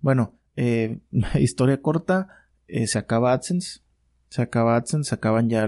Bueno, 0.00 0.34
eh, 0.56 0.98
historia 1.38 1.80
corta, 1.80 2.26
se 2.66 2.98
acaba 2.98 3.32
AdSense, 3.32 3.82
se 4.30 4.42
acaba 4.42 4.74
AdSense, 4.74 5.10
se 5.10 5.14
acaban 5.14 5.48
ya 5.48 5.64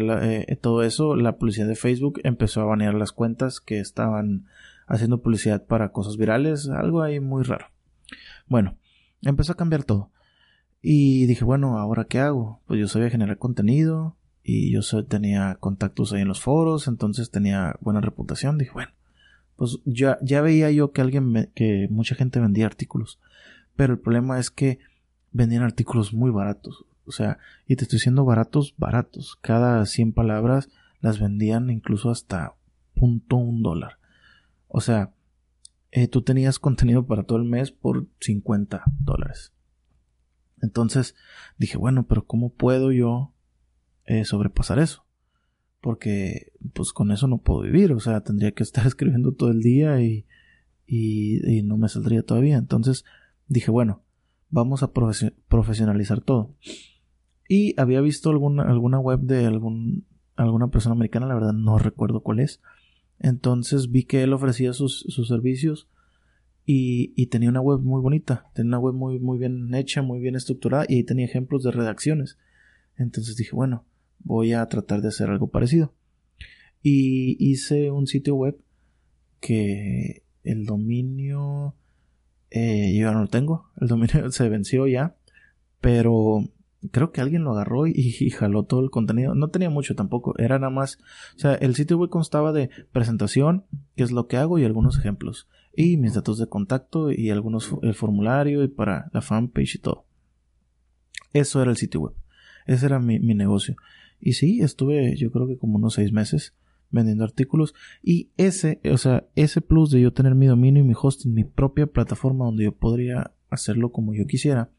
todo 0.61 0.83
eso, 0.83 1.15
la 1.15 1.37
publicidad 1.37 1.69
de 1.69 1.77
Facebook 1.77 2.19
empezó 2.25 2.61
a 2.61 2.65
banear 2.65 2.95
las 2.95 3.13
cuentas 3.13 3.61
que 3.61 3.79
estaban 3.79 4.47
haciendo 4.89 5.23
publicidad 5.23 5.65
para 5.67 5.93
cosas 5.93 6.17
virales, 6.17 6.69
algo 6.69 7.01
ahí 7.01 7.21
muy 7.21 7.45
raro. 7.45 7.67
Bueno, 8.49 8.77
empezó 9.21 9.53
a 9.53 9.57
cambiar 9.57 9.85
todo. 9.85 10.11
Y 10.81 11.27
dije, 11.27 11.45
bueno, 11.45 11.79
¿ahora 11.79 12.07
qué 12.07 12.19
hago? 12.19 12.61
Pues 12.67 12.81
yo 12.81 12.89
sabía 12.89 13.09
generar 13.09 13.39
contenido 13.39 14.17
y 14.43 14.73
yo 14.73 14.83
tenía 15.05 15.57
contactos 15.61 16.13
ahí 16.13 16.23
en 16.23 16.29
los 16.29 16.41
foros, 16.41 16.89
entonces 16.89 17.31
tenía 17.31 17.77
buena 17.81 18.01
reputación. 18.01 18.59
Dije, 18.59 18.73
bueno, 18.73 18.93
pues 19.57 19.79
ya, 19.85 20.19
ya 20.23 20.41
veía 20.41 20.71
yo 20.71 20.93
que 20.93 21.01
alguien, 21.01 21.51
que 21.55 21.87
mucha 21.91 22.15
gente 22.15 22.41
vendía 22.41 22.67
artículos. 22.67 23.21
Pero 23.77 23.95
el 23.95 24.01
problema 24.01 24.39
es 24.39 24.51
que 24.51 24.81
vendían 25.31 25.63
artículos 25.63 26.13
muy 26.13 26.31
baratos. 26.31 26.85
O 27.05 27.13
sea, 27.13 27.39
y 27.67 27.77
te 27.77 27.85
estoy 27.85 27.99
diciendo 27.99 28.25
baratos, 28.25 28.75
baratos. 28.77 29.39
Cada 29.41 29.85
100 29.87 30.13
palabras 30.13 30.69
las 31.01 31.21
vendían 31.21 31.71
incluso 31.71 32.11
hasta 32.11 32.55
punto 32.95 33.37
un 33.37 33.63
dólar. 33.63 33.99
O 34.69 34.81
sea, 34.81 35.13
eh, 35.91 36.09
tú 36.09 36.23
tenías 36.23 36.59
contenido 36.59 37.07
para 37.07 37.25
todo 37.25 37.39
el 37.39 37.45
mes 37.45 37.71
por 37.71 38.07
50 38.21 38.83
dólares. 38.99 39.53
Entonces 40.63 41.15
dije, 41.59 41.77
bueno, 41.77 42.07
pero 42.07 42.25
¿cómo 42.25 42.51
puedo 42.51 42.93
yo 42.93 43.33
eh, 44.07 44.25
sobrepasar 44.25 44.79
eso? 44.79 45.05
Porque 45.81 46.53
pues 46.73 46.93
con 46.93 47.11
eso 47.11 47.27
no 47.27 47.39
puedo 47.39 47.61
vivir, 47.61 47.93
o 47.93 48.01
sea, 48.01 48.21
tendría 48.23 48.53
que 48.53 48.63
estar 48.63 48.87
escribiendo 48.87 49.33
todo 49.33 49.51
el 49.51 49.61
día 49.61 50.01
y, 50.01 50.27
y, 50.87 51.59
y 51.59 51.63
no 51.63 51.77
me 51.77 51.89
saldría 51.89 52.23
todavía. 52.23 52.57
Entonces 52.57 53.05
dije, 53.49 53.71
bueno, 53.71 54.03
vamos 54.51 54.83
a 54.83 54.93
profesionalizar 54.93 56.21
todo. 56.21 56.55
Y 57.49 57.79
había 57.81 58.01
visto 58.01 58.31
alguna, 58.31 58.63
alguna 58.63 58.99
web 58.99 59.21
de 59.21 59.47
algún, 59.47 60.07
alguna 60.37 60.71
persona 60.71 60.95
americana, 60.95 61.27
la 61.27 61.35
verdad 61.35 61.53
no 61.53 61.79
recuerdo 61.79 62.21
cuál 62.23 62.41
es, 62.41 62.61
entonces 63.19 63.91
vi 63.91 64.05
que 64.05 64.23
él 64.23 64.33
ofrecía 64.33 64.73
sus, 64.73 65.07
servicios 65.27 65.89
y, 66.65 67.27
tenía 67.27 67.49
una 67.49 67.61
web 67.61 67.81
muy 67.81 68.01
bonita, 68.01 68.51
tenía 68.55 68.71
una 68.71 68.79
web 68.79 68.95
muy, 68.95 69.19
muy 69.19 69.39
bien 69.39 69.75
hecha, 69.75 70.03
muy 70.03 70.21
bien 70.21 70.35
estructurada 70.35 70.85
y 70.89 70.97
ahí 70.97 71.05
tenía 71.05 71.25
ejemplos 71.25 71.63
de 71.63 71.71
redacciones. 71.71 72.39
Entonces 72.97 73.37
dije, 73.37 73.55
bueno, 73.55 73.85
voy 74.25 74.53
a 74.53 74.67
tratar 74.67 75.03
de 75.03 75.09
hacer 75.09 75.31
algo 75.31 75.49
parecido. 75.49 75.93
Y 76.83 77.37
hice 77.39 77.91
un 77.91 78.07
sitio 78.07 78.35
web 78.35 78.59
que 79.41 80.23
el 80.45 80.67
dominio 80.67 81.75
eh, 82.55 82.93
yo 82.95 83.07
ya 83.07 83.13
no 83.13 83.23
lo 83.23 83.29
tengo, 83.29 83.71
el 83.81 83.89
dominio 83.89 84.31
se 84.31 84.49
venció 84.51 84.87
ya, 84.87 85.17
pero 85.81 86.45
creo 86.91 87.11
que 87.11 87.23
alguien 87.23 87.45
lo 87.45 87.53
agarró 87.53 87.87
y, 87.87 88.31
jaló 88.31 88.65
todo 88.65 88.81
el 88.81 88.91
contenido. 88.91 89.35
No 89.35 89.49
tenía 89.49 89.71
mucho 89.71 89.95
tampoco, 89.95 90.35
era 90.39 90.59
nada 90.59 90.71
más, 90.71 90.99
o 91.37 91.39
sea, 91.39 91.55
el 91.55 91.75
sitio 91.75 91.97
web 91.97 92.11
constaba 92.11 92.53
de 92.53 92.69
presentación, 92.93 93.65
qué 93.97 94.03
es 94.03 94.13
lo 94.13 94.27
que 94.27 94.37
hago 94.37 94.59
y 94.59 94.65
algunos 94.65 94.99
ejemplos. 94.99 95.49
Y 95.75 95.97
mis 95.97 96.13
datos 96.13 96.37
de 96.39 96.49
contacto 96.49 97.11
y 97.11 97.31
algunos, 97.31 97.75
el 97.81 97.95
formulario 97.95 98.63
y 98.63 98.69
para 98.69 99.09
la 99.15 99.23
fanpage 99.23 99.77
y 99.77 99.79
todo. 99.79 100.05
Eso 101.33 101.63
era 101.63 101.71
el 101.71 101.79
sitio 101.79 102.01
web. 102.01 102.15
Ese 102.67 102.85
era 102.85 102.99
mi, 102.99 103.19
mi 103.19 103.35
negocio. 103.35 103.77
Y 104.23 104.35
sí, 104.35 104.61
estuve 104.63 105.17
yo 105.17 105.33
creo 105.33 105.49
que 105.49 105.59
como 105.59 105.77
unos 105.77 105.95
seis 105.95 106.13
meses 106.13 106.55
vendiendo 106.93 107.25
artículos. 107.25 107.75
Y 108.03 108.31
ese, 108.37 108.81
o 108.91 108.97
sea, 108.97 109.27
ese 109.35 109.61
plus 109.61 109.91
de 109.91 110.01
yo 110.01 110.13
tener 110.13 110.37
mi 110.37 110.47
dominio 110.47 110.85
y 110.85 110.87
mi 110.87 110.95
hosting, 110.97 111.35
mi 111.35 111.43
propia 111.43 111.87
plataforma 111.89 112.45
donde 112.45 112.65
yo 112.65 112.73
podría 112.73 113.33
hacerlo 113.51 113.91
como 113.91 114.15
yo 114.15 114.27
quisiera, 114.27 114.71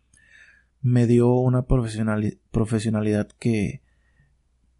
me 0.81 1.07
dio 1.07 1.33
una 1.33 1.65
profesionalidad 1.65 3.27
que, 3.37 3.81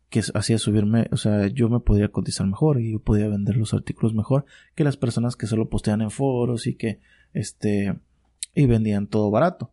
que 0.10 0.22
hacía 0.34 0.58
subirme, 0.58 1.08
o 1.12 1.18
sea, 1.18 1.48
yo 1.48 1.70
me 1.70 1.80
podía 1.80 2.08
cotizar 2.08 2.48
mejor 2.48 2.80
y 2.80 2.94
yo 2.94 3.00
podía 3.00 3.28
vender 3.28 3.58
los 3.58 3.74
artículos 3.74 4.14
mejor 4.14 4.46
que 4.76 4.84
las 4.84 4.96
personas 4.96 5.36
que 5.36 5.48
solo 5.48 5.70
postean 5.70 6.02
en 6.02 6.12
foros 6.12 6.68
y 6.68 6.76
que, 6.76 7.00
este, 7.34 8.00
y 8.56 8.66
vendían 8.66 9.08
todo 9.08 9.30
barato. 9.30 9.73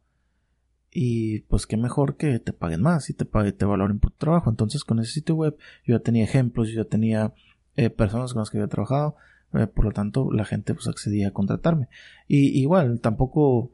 Y 0.92 1.40
pues 1.42 1.66
qué 1.66 1.76
mejor 1.76 2.16
que 2.16 2.38
te 2.40 2.53
paguen 2.53 2.83
más 2.83 3.11
y 3.11 3.14
te 3.14 3.24
paguen, 3.24 3.57
te 3.57 3.64
valoren 3.64 4.00
por 4.00 4.11
tu 4.11 4.18
trabajo. 4.18 4.50
Entonces 4.50 4.85
con 4.85 4.98
ese 4.98 5.12
sitio 5.12 5.37
web 5.37 5.57
yo 5.85 5.96
ya 5.96 6.03
tenía 6.03 6.24
ejemplos, 6.24 6.68
yo 6.68 6.83
ya 6.83 6.88
tenía 6.88 7.33
eh, 7.76 7.90
personas 7.90 8.33
con 8.33 8.40
las 8.40 8.50
que 8.50 8.59
había 8.59 8.68
trabajado, 8.68 9.16
eh, 9.53 9.66
por 9.66 9.85
lo 9.85 9.92
tanto 9.92 10.33
la 10.33 10.44
gente 10.44 10.74
pues 10.74 10.88
accedía 10.88 11.29
a 11.29 11.33
contratarme. 11.33 11.88
Y 12.26 12.61
igual 12.61 13.00
tampoco 13.00 13.72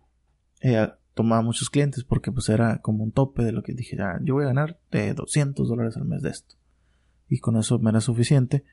eh, 0.61 0.89
tomaba 1.15 1.41
muchos 1.41 1.71
clientes 1.71 2.05
porque 2.05 2.31
pues 2.31 2.49
era 2.51 2.83
como 2.83 3.03
un 3.03 3.11
tope 3.11 3.43
de 3.43 3.53
lo 3.53 3.63
que 3.63 3.73
dije, 3.73 3.97
ya, 3.97 4.19
yo 4.23 4.35
voy 4.35 4.45
a 4.45 4.49
ganar 4.49 4.79
de 4.91 5.15
200 5.15 5.67
dólares 5.67 5.97
al 5.97 6.05
mes 6.05 6.21
de 6.21 6.29
esto. 6.29 6.57
Y 7.29 7.39
con 7.39 7.57
eso 7.57 7.79
me 7.79 7.91
era 7.91 8.03
suficiente. 8.03 8.65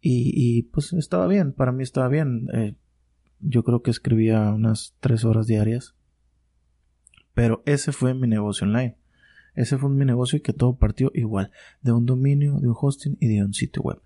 Y, 0.00 0.32
y 0.34 0.62
pues 0.64 0.92
estaba 0.92 1.28
bien, 1.28 1.52
para 1.52 1.70
mí 1.70 1.84
estaba 1.84 2.08
bien. 2.08 2.48
Eh, 2.52 2.74
yo 3.38 3.62
creo 3.62 3.82
que 3.82 3.92
escribía 3.92 4.50
unas 4.50 4.96
3 5.00 5.24
horas 5.24 5.46
diarias. 5.46 5.94
Pero 7.36 7.62
ese 7.66 7.92
fue 7.92 8.14
mi 8.14 8.26
negocio 8.26 8.66
online. 8.66 8.96
Ese 9.54 9.76
fue 9.76 9.90
mi 9.90 10.06
negocio 10.06 10.38
y 10.38 10.40
que 10.40 10.54
todo 10.54 10.76
partió 10.76 11.10
igual, 11.12 11.50
de 11.82 11.92
un 11.92 12.06
dominio, 12.06 12.58
de 12.60 12.68
un 12.68 12.74
hosting 12.80 13.18
y 13.20 13.28
de 13.28 13.44
un 13.44 13.52
sitio 13.52 13.82
web. 13.82 14.00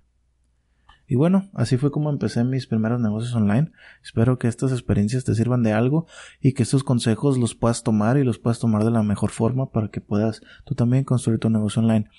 Y 1.07 1.15
bueno, 1.15 1.49
así 1.55 1.77
fue 1.77 1.93
como 1.93 2.11
empecé 2.11 2.43
mis 2.43 2.67
primeros 2.67 3.01
negocios 3.01 3.33
online. 3.37 3.71
Espero 4.03 4.37
que 4.37 4.49
estas 4.49 4.73
experiencias 4.73 5.23
te 5.23 5.37
sirvan 5.37 5.63
de 5.63 5.73
algo 5.73 6.09
y 6.41 6.55
que 6.55 6.65
estos 6.65 6.83
consejos 6.83 7.39
los 7.39 7.55
puedas 7.55 7.85
tomar 7.85 8.19
y 8.19 8.25
los 8.25 8.41
puedas 8.41 8.59
tomar 8.59 8.83
de 8.83 8.91
la 8.91 9.05
mejor 9.05 9.31
forma 9.31 9.71
para 9.71 9.91
que 9.91 10.01
puedas 10.01 10.41
tú 10.65 10.75
también 10.75 11.05
construir 11.05 11.39
tu 11.39 11.51
negocio 11.51 11.83
online. 11.83 12.11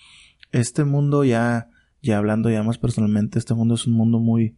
Este 0.54 0.86
mundo 0.86 1.26
ya, 1.26 1.72
ya 2.02 2.20
hablando 2.20 2.50
ya 2.50 2.64
más 2.64 2.78
personalmente, 2.78 3.38
este 3.38 3.54
mundo 3.54 3.76
es 3.76 3.86
un 3.86 3.94
mundo 3.96 4.20
muy, 4.20 4.56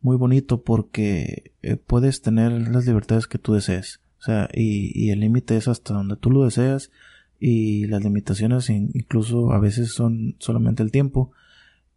muy 0.00 0.16
bonito 0.16 0.62
porque 0.62 1.54
eh, 1.62 1.74
puedes 1.74 2.22
tener 2.22 2.52
las 2.52 2.86
libertades 2.86 3.26
que 3.26 3.38
tú 3.38 3.54
desees. 3.54 4.00
O 4.20 4.22
sea, 4.22 4.48
y, 4.52 4.92
y 4.94 5.10
el 5.10 5.20
límite 5.20 5.56
es 5.56 5.66
hasta 5.66 5.94
donde 5.94 6.16
tú 6.16 6.30
lo 6.30 6.44
deseas 6.44 6.90
y 7.40 7.86
las 7.86 8.04
limitaciones 8.04 8.68
incluso 8.68 9.52
a 9.52 9.58
veces 9.58 9.92
son 9.92 10.36
solamente 10.38 10.82
el 10.82 10.92
tiempo 10.92 11.32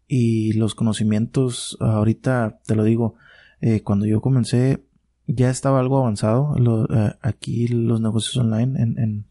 y 0.08 0.54
los 0.54 0.74
conocimientos, 0.74 1.78
ahorita 1.82 2.60
te 2.66 2.76
lo 2.76 2.84
digo, 2.84 3.16
eh, 3.62 3.82
cuando 3.82 4.06
yo 4.06 4.22
comencé 4.22 4.84
ya 5.28 5.50
estaba 5.50 5.80
algo 5.80 6.00
avanzado 6.00 6.56
eh, 6.90 7.14
aquí 7.22 7.68
los 7.68 8.02
negocios 8.02 8.38
online 8.38 8.82
en, 8.82 8.98
en, 9.00 9.26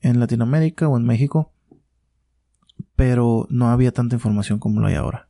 en, 0.00 0.20
Latinoamérica 0.20 0.88
o 0.88 0.96
en 0.96 1.04
México, 1.04 1.52
pero 2.96 3.46
no 3.50 3.70
había 3.70 3.92
tanta 3.92 4.16
información 4.16 4.58
como 4.58 4.80
lo 4.80 4.86
hay 4.86 4.94
ahora. 4.94 5.28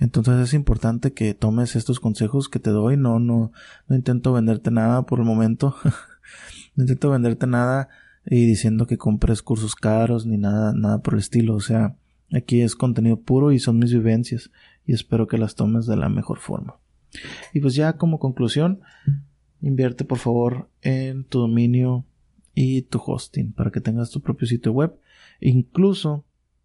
Entonces 0.00 0.38
es 0.40 0.54
importante 0.54 1.12
que 1.12 1.34
tomes 1.34 1.76
estos 1.76 2.00
consejos 2.00 2.48
que 2.48 2.60
te 2.60 2.70
doy, 2.70 2.96
no, 2.96 3.18
no, 3.18 3.52
no 3.88 3.96
intento 3.96 4.32
venderte 4.32 4.70
nada 4.70 5.02
por 5.02 5.18
el 5.18 5.24
momento, 5.24 5.74
no 6.76 6.84
intento 6.84 7.10
venderte 7.10 7.46
nada 7.46 7.88
y 8.24 8.46
diciendo 8.46 8.86
que 8.86 8.98
compres 8.98 9.42
cursos 9.42 9.74
caros 9.74 10.26
ni 10.26 10.36
nada, 10.36 10.72
nada 10.72 10.98
por 10.98 11.14
el 11.14 11.20
estilo, 11.20 11.54
o 11.54 11.60
sea, 11.60 11.96
Aquí 12.32 12.60
es 12.60 12.76
contenido 12.76 13.20
puro 13.20 13.52
y 13.52 13.58
son 13.58 13.78
mis 13.78 13.92
vivencias 13.92 14.50
y 14.84 14.92
espero 14.92 15.26
que 15.26 15.38
las 15.38 15.54
tomes 15.54 15.86
de 15.86 15.96
la 15.96 16.08
mejor 16.08 16.38
forma. 16.38 16.76
Y 17.54 17.60
pues 17.60 17.74
ya 17.74 17.94
como 17.94 18.18
conclusión, 18.18 18.80
invierte 19.62 20.04
por 20.04 20.18
favor 20.18 20.68
en 20.82 21.24
tu 21.24 21.40
dominio 21.40 22.04
y 22.54 22.82
tu 22.82 23.00
hosting 23.04 23.52
para 23.52 23.70
que 23.70 23.80
tengas 23.80 24.10
tu 24.10 24.20
propio 24.20 24.46
sitio 24.46 24.72
web. 24.72 24.98
Incluso 25.40 26.24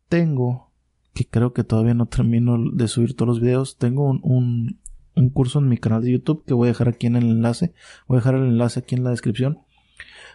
tengo, 0.09 0.69
que 1.13 1.25
creo 1.25 1.53
que 1.53 1.63
todavía 1.63 1.93
no 1.93 2.07
termino 2.07 2.57
de 2.71 2.87
subir 2.87 3.15
todos 3.15 3.27
los 3.27 3.41
videos, 3.41 3.77
tengo 3.77 4.09
un, 4.09 4.79
un, 5.15 5.29
curso 5.29 5.59
en 5.59 5.67
mi 5.67 5.77
canal 5.77 6.01
de 6.01 6.11
YouTube 6.11 6.43
que 6.45 6.53
voy 6.53 6.67
a 6.67 6.71
dejar 6.71 6.89
aquí 6.89 7.07
en 7.07 7.15
el 7.15 7.25
enlace. 7.25 7.73
Voy 8.07 8.17
a 8.17 8.19
dejar 8.19 8.35
el 8.35 8.45
enlace 8.45 8.79
aquí 8.79 8.95
en 8.95 9.03
la 9.03 9.11
descripción 9.11 9.59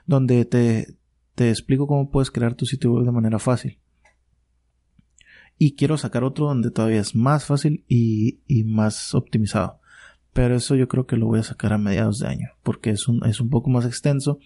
donde 0.09 0.45
te, 0.47 0.97
te 1.35 1.51
explico 1.51 1.87
cómo 1.87 2.11
puedes 2.11 2.33
crear 2.33 2.55
tu 2.55 2.67
sitio 2.67 2.93
web 2.93 3.05
de 3.05 3.13
manera 3.13 3.39
fácil 3.39 3.79
Y 5.59 5.77
quiero 5.77 5.99
sacar 5.99 6.25
otro 6.25 6.47
donde 6.47 6.71
todavía 6.71 7.01
es 7.01 7.15
más 7.15 7.45
fácil 7.45 7.85
y, 7.87 8.41
y 8.47 8.65
más 8.65 9.15
optimizado. 9.15 9.81
Pero 10.33 10.57
eso 10.57 10.77
yo 10.77 10.89
creo 10.89 11.07
que 11.07 11.17
lo 11.17 11.27
voy 11.27 11.41
a 11.41 11.43
sacar 11.43 11.73
a 11.73 11.79
mediados 11.79 12.21
de 12.21 12.29
año, 12.29 12.49
porque 12.63 12.91
es 12.91 13.09
un, 13.09 13.25
es 13.27 13.41
un 13.41 13.51
poco 13.51 13.71
más 13.71 13.85
extenso 13.85 14.39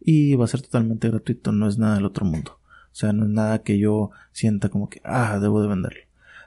y 0.00 0.34
va 0.34 0.44
a 0.44 0.48
ser 0.48 0.62
totalmente 0.62 1.08
gratuito, 1.08 1.52
no 1.52 1.68
es 1.68 1.78
nada 1.78 1.96
del 1.96 2.06
otro 2.06 2.24
mundo. 2.24 2.58
O 2.94 2.96
sea, 2.96 3.12
no 3.12 3.24
es 3.24 3.30
nada 3.30 3.64
que 3.64 3.76
yo 3.76 4.12
sienta 4.30 4.68
como 4.68 4.88
que, 4.88 5.00
ah, 5.02 5.40
debo 5.40 5.60
de 5.60 5.66
venderlo. 5.66 5.98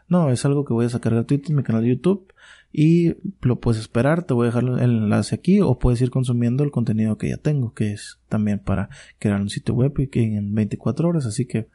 No, 0.07 0.31
es 0.31 0.45
algo 0.45 0.63
que 0.63 0.71
voy 0.71 0.85
a 0.85 0.89
sacar 0.89 1.13
gratuito 1.13 1.49
en 1.49 1.57
mi 1.57 1.63
canal 1.63 1.83
de 1.83 1.89
YouTube 1.89 2.33
y 2.71 3.15
lo 3.41 3.59
puedes 3.59 3.81
esperar, 3.81 4.23
te 4.23 4.33
voy 4.33 4.45
a 4.45 4.51
dejar 4.51 4.63
el 4.63 4.79
enlace 4.79 5.35
aquí 5.35 5.59
o 5.59 5.77
puedes 5.77 5.99
ir 5.99 6.09
consumiendo 6.09 6.63
el 6.63 6.71
contenido 6.71 7.17
que 7.17 7.27
ya 7.27 7.35
tengo, 7.35 7.73
que 7.73 7.91
es 7.91 8.21
también 8.29 8.59
para 8.59 8.87
crear 9.19 9.41
un 9.41 9.49
sitio 9.49 9.73
web 9.73 9.93
y 9.99 10.07
que 10.07 10.23
en 10.23 10.55
24 10.55 11.09
horas, 11.09 11.25
así 11.25 11.45
que 11.45 11.67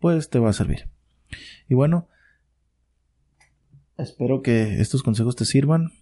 pues 0.00 0.30
te 0.30 0.38
va 0.38 0.48
a 0.48 0.54
servir. 0.54 0.88
Y 1.68 1.74
bueno, 1.74 2.08
espero 3.98 4.40
que 4.40 4.80
estos 4.80 5.02
consejos 5.02 5.36
te 5.36 5.44
sirvan 5.44 5.92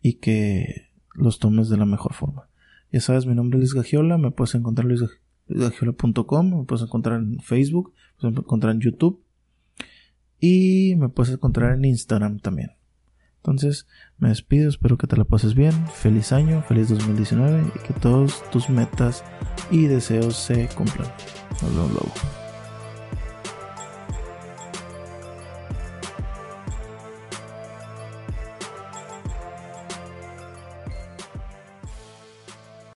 y 0.00 0.14
que 0.14 0.86
los 1.14 1.40
tomes 1.40 1.68
de 1.68 1.78
la 1.78 1.86
mejor 1.86 2.14
forma. 2.14 2.48
Ya 2.92 3.00
sabes, 3.00 3.26
mi 3.26 3.34
nombre 3.34 3.58
es 3.58 3.60
Luis 3.60 3.74
Gagiola, 3.74 4.18
me 4.18 4.30
puedes 4.30 4.54
encontrar 4.54 4.84
en 4.84 5.08
me 5.48 6.64
puedes 6.64 6.82
encontrar 6.82 7.20
en 7.20 7.40
Facebook, 7.40 7.92
me 8.22 8.30
puedes 8.30 8.44
encontrar 8.44 8.74
en 8.74 8.80
YouTube 8.80 9.22
y 10.40 10.94
me 10.96 11.08
puedes 11.08 11.32
encontrar 11.32 11.74
en 11.74 11.84
Instagram 11.84 12.40
también. 12.40 12.72
Entonces, 13.38 13.86
me 14.18 14.30
despido, 14.30 14.68
espero 14.68 14.98
que 14.98 15.06
te 15.06 15.16
la 15.16 15.24
pases 15.24 15.54
bien, 15.54 15.72
feliz 15.94 16.32
año, 16.32 16.62
feliz 16.62 16.88
2019 16.88 17.72
y 17.76 17.78
que 17.86 17.94
todos 17.94 18.42
tus 18.50 18.68
metas 18.68 19.22
y 19.70 19.86
deseos 19.86 20.36
se 20.36 20.66
cumplan. 20.68 21.06
Nos. 21.62 22.45